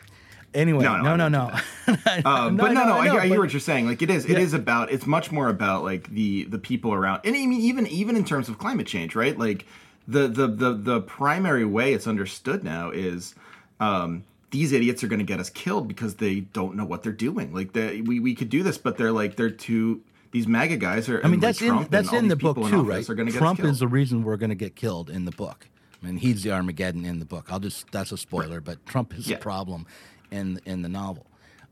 [0.52, 1.50] Anyway, No, no, no, no,
[1.86, 2.30] I no.
[2.30, 3.86] Um, but no, no, I, hear, I hear but- what you're saying.
[3.86, 4.38] Like it is, it Yeah.
[4.40, 4.90] is about.
[4.90, 8.24] It's much more about like the the people around, and I mean, even even in
[8.24, 9.38] terms of climate change, right?
[9.38, 9.64] Like
[10.08, 13.36] the the the the primary way it's understood now is
[13.78, 17.12] um, these idiots are going to get us killed because they don't know what they're
[17.12, 17.54] doing.
[17.54, 20.00] Like they, we we could do this, but they're like they're too.
[20.32, 21.20] These MAGA guys are.
[21.24, 23.08] I mean, that's in that's in the book too, right?
[23.08, 25.68] Are Trump is the reason we're going to get killed in the book.
[26.02, 27.46] Mean, he's the Armageddon in the book.
[27.50, 29.36] I'll just that's a spoiler, but Trump is Yeah.
[29.36, 29.86] the problem
[30.30, 31.26] in in the novel,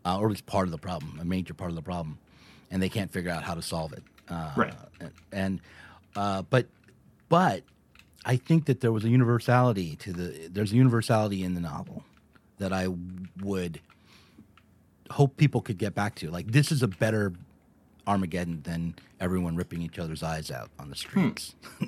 [0.05, 2.19] uh, or at least part of the problem, a major part of the problem,
[2.71, 4.03] and they can't figure out how to solve it.
[4.29, 4.75] Uh, Right.
[5.33, 5.61] And
[6.17, 6.67] uh, but
[7.29, 7.63] but
[8.25, 12.05] I think that there was a universality to the there's a universality in the novel
[12.59, 12.89] that I
[13.41, 13.81] would
[15.11, 16.31] hope people could get back to.
[16.31, 17.33] Like this is a better
[18.09, 21.55] Armageddon than everyone ripping each other's eyes out on the streets.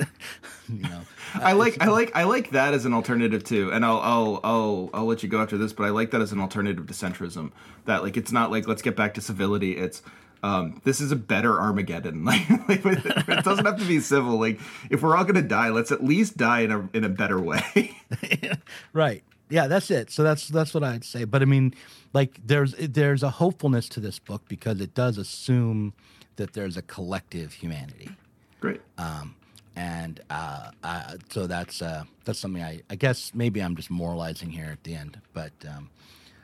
[0.69, 1.01] you know,
[1.35, 4.91] I like I like I like that as an alternative too, and I'll I'll I'll
[4.93, 7.53] I'll let you go after this, but I like that as an alternative to centrism.
[7.87, 9.77] That like it's not like let's get back to civility.
[9.79, 10.03] It's
[10.43, 12.25] um, this is a better Armageddon.
[12.69, 14.39] Like, like it doesn't have to be civil.
[14.39, 14.61] Like
[14.91, 17.97] if we're all gonna die, let's at least die in a in a better way.
[18.93, 19.25] right?
[19.49, 20.11] Yeah, that's it.
[20.11, 21.25] So that's that's what I'd say.
[21.25, 21.75] But I mean,
[22.13, 25.93] like there's there's a hopefulness to this book because it does assume
[26.37, 28.11] that there's a collective humanity.
[28.61, 28.81] Great.
[28.99, 29.35] Um,
[29.77, 34.51] and uh, uh, so that's uh, that's something I, I guess maybe I'm just moralizing
[34.51, 35.91] here at the end, but um,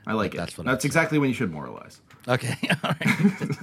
[0.05, 0.37] I like it.
[0.37, 0.87] that's That's, what say.
[0.87, 1.99] exactly when you should moralize.
[2.27, 3.41] okay, all right.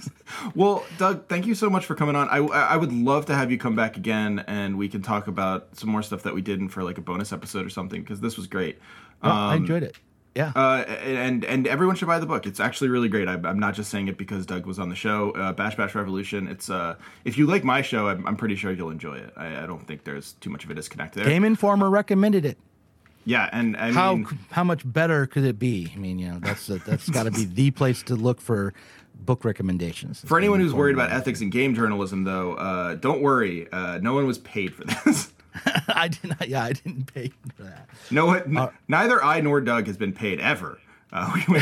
[0.54, 2.28] Well, Doug, thank you so much for coming on.
[2.28, 5.76] I, I would love to have you come back again, and we can talk about
[5.76, 8.20] some more stuff that we did in for like a bonus episode or something because
[8.20, 8.78] this was great.
[9.22, 9.96] Well, I enjoyed it.
[10.34, 12.44] Yeah, Uh, and and everyone should buy the book.
[12.44, 13.28] It's actually really great.
[13.28, 15.30] I, I'm not just saying it because Doug was on the show.
[15.30, 16.48] Uh, Bash Bash Revolution.
[16.48, 19.32] It's uh, if you like my show, I'm, I'm pretty sure you'll enjoy it.
[19.36, 21.24] I, I don't think there's too much of a disconnect there.
[21.24, 22.58] Game Informer recommended it.
[23.26, 25.90] Yeah, and I How mean, how much better could it be?
[25.94, 28.74] I mean, you know, that's the, that's got to be the place to look for
[29.14, 30.20] book recommendations.
[30.26, 33.66] for anyone who's worried about ethics in game journalism, though, uh, don't worry.
[33.72, 35.32] Uh, no one was paid for this.
[35.88, 36.48] I didn't.
[36.48, 37.88] Yeah, I didn't pay for that.
[38.10, 40.78] no, one, Uh, neither I nor Doug has been paid ever.
[41.12, 41.56] Uh, we,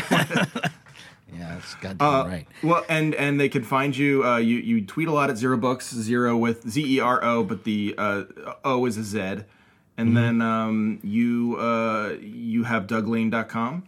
[1.34, 2.46] Yeah, that's goddamn Uh, right.
[2.62, 4.22] Well, and and they can find you.
[4.24, 7.42] Uh, you you tweet a lot at Zero Books Zero with Z E R O,
[7.42, 8.24] but the uh,
[8.64, 9.18] O is a Z.
[9.18, 10.14] And Mm-hmm.
[10.14, 13.84] then um, you uh, you have DougLain.com.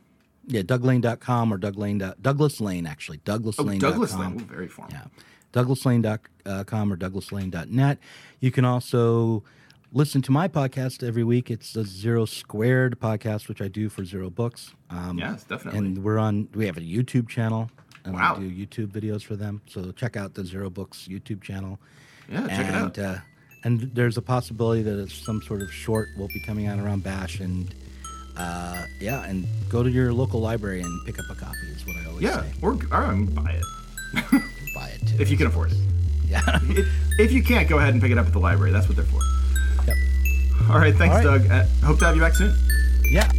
[0.47, 1.99] Yeah, DougLain.com or Doug Lain.
[1.99, 3.19] dot- Douglas Lain, actually.
[3.19, 3.69] DouglasLain.com.
[3.77, 4.93] Oh, Douglas Lain, Ooh, very formal.
[4.95, 5.05] Yeah.
[5.55, 7.99] DouglasLain.com or DouglasLain.net.
[8.41, 9.43] You can also
[9.95, 11.51] listen to my podcast every week.
[11.51, 14.72] It's the Zero Squared podcast, which I do for Zero Books.
[14.90, 15.78] Um, Yes, definitely.
[15.78, 17.70] And we're on, we have a YouTube channel.
[18.05, 18.36] And Wow.
[18.38, 19.62] we do YouTube videos for them.
[19.66, 21.78] So check out the Zero Books YouTube channel.
[22.30, 22.99] Yeah, check it out.
[22.99, 23.18] and, Uh,
[23.64, 27.03] and there's a possibility that it's some sort of short will be coming out around
[27.03, 27.40] Bash.
[27.40, 27.74] And
[28.36, 31.97] uh, yeah, and go to your local library and pick up a copy, is what
[31.97, 32.53] I always Yeah, say.
[32.61, 33.64] or, or um, buy it
[34.74, 35.16] Buy it too.
[35.20, 35.78] if you can afford it.
[36.26, 36.42] Yeah.
[36.64, 36.88] If,
[37.20, 38.72] if you can't, go ahead and pick it up at the library.
[38.72, 39.20] That's what they're for.
[40.71, 41.43] All right, thanks, All right.
[41.43, 41.51] Doug.
[41.51, 42.55] Uh, hope to have you back soon.
[43.11, 43.31] Yeah.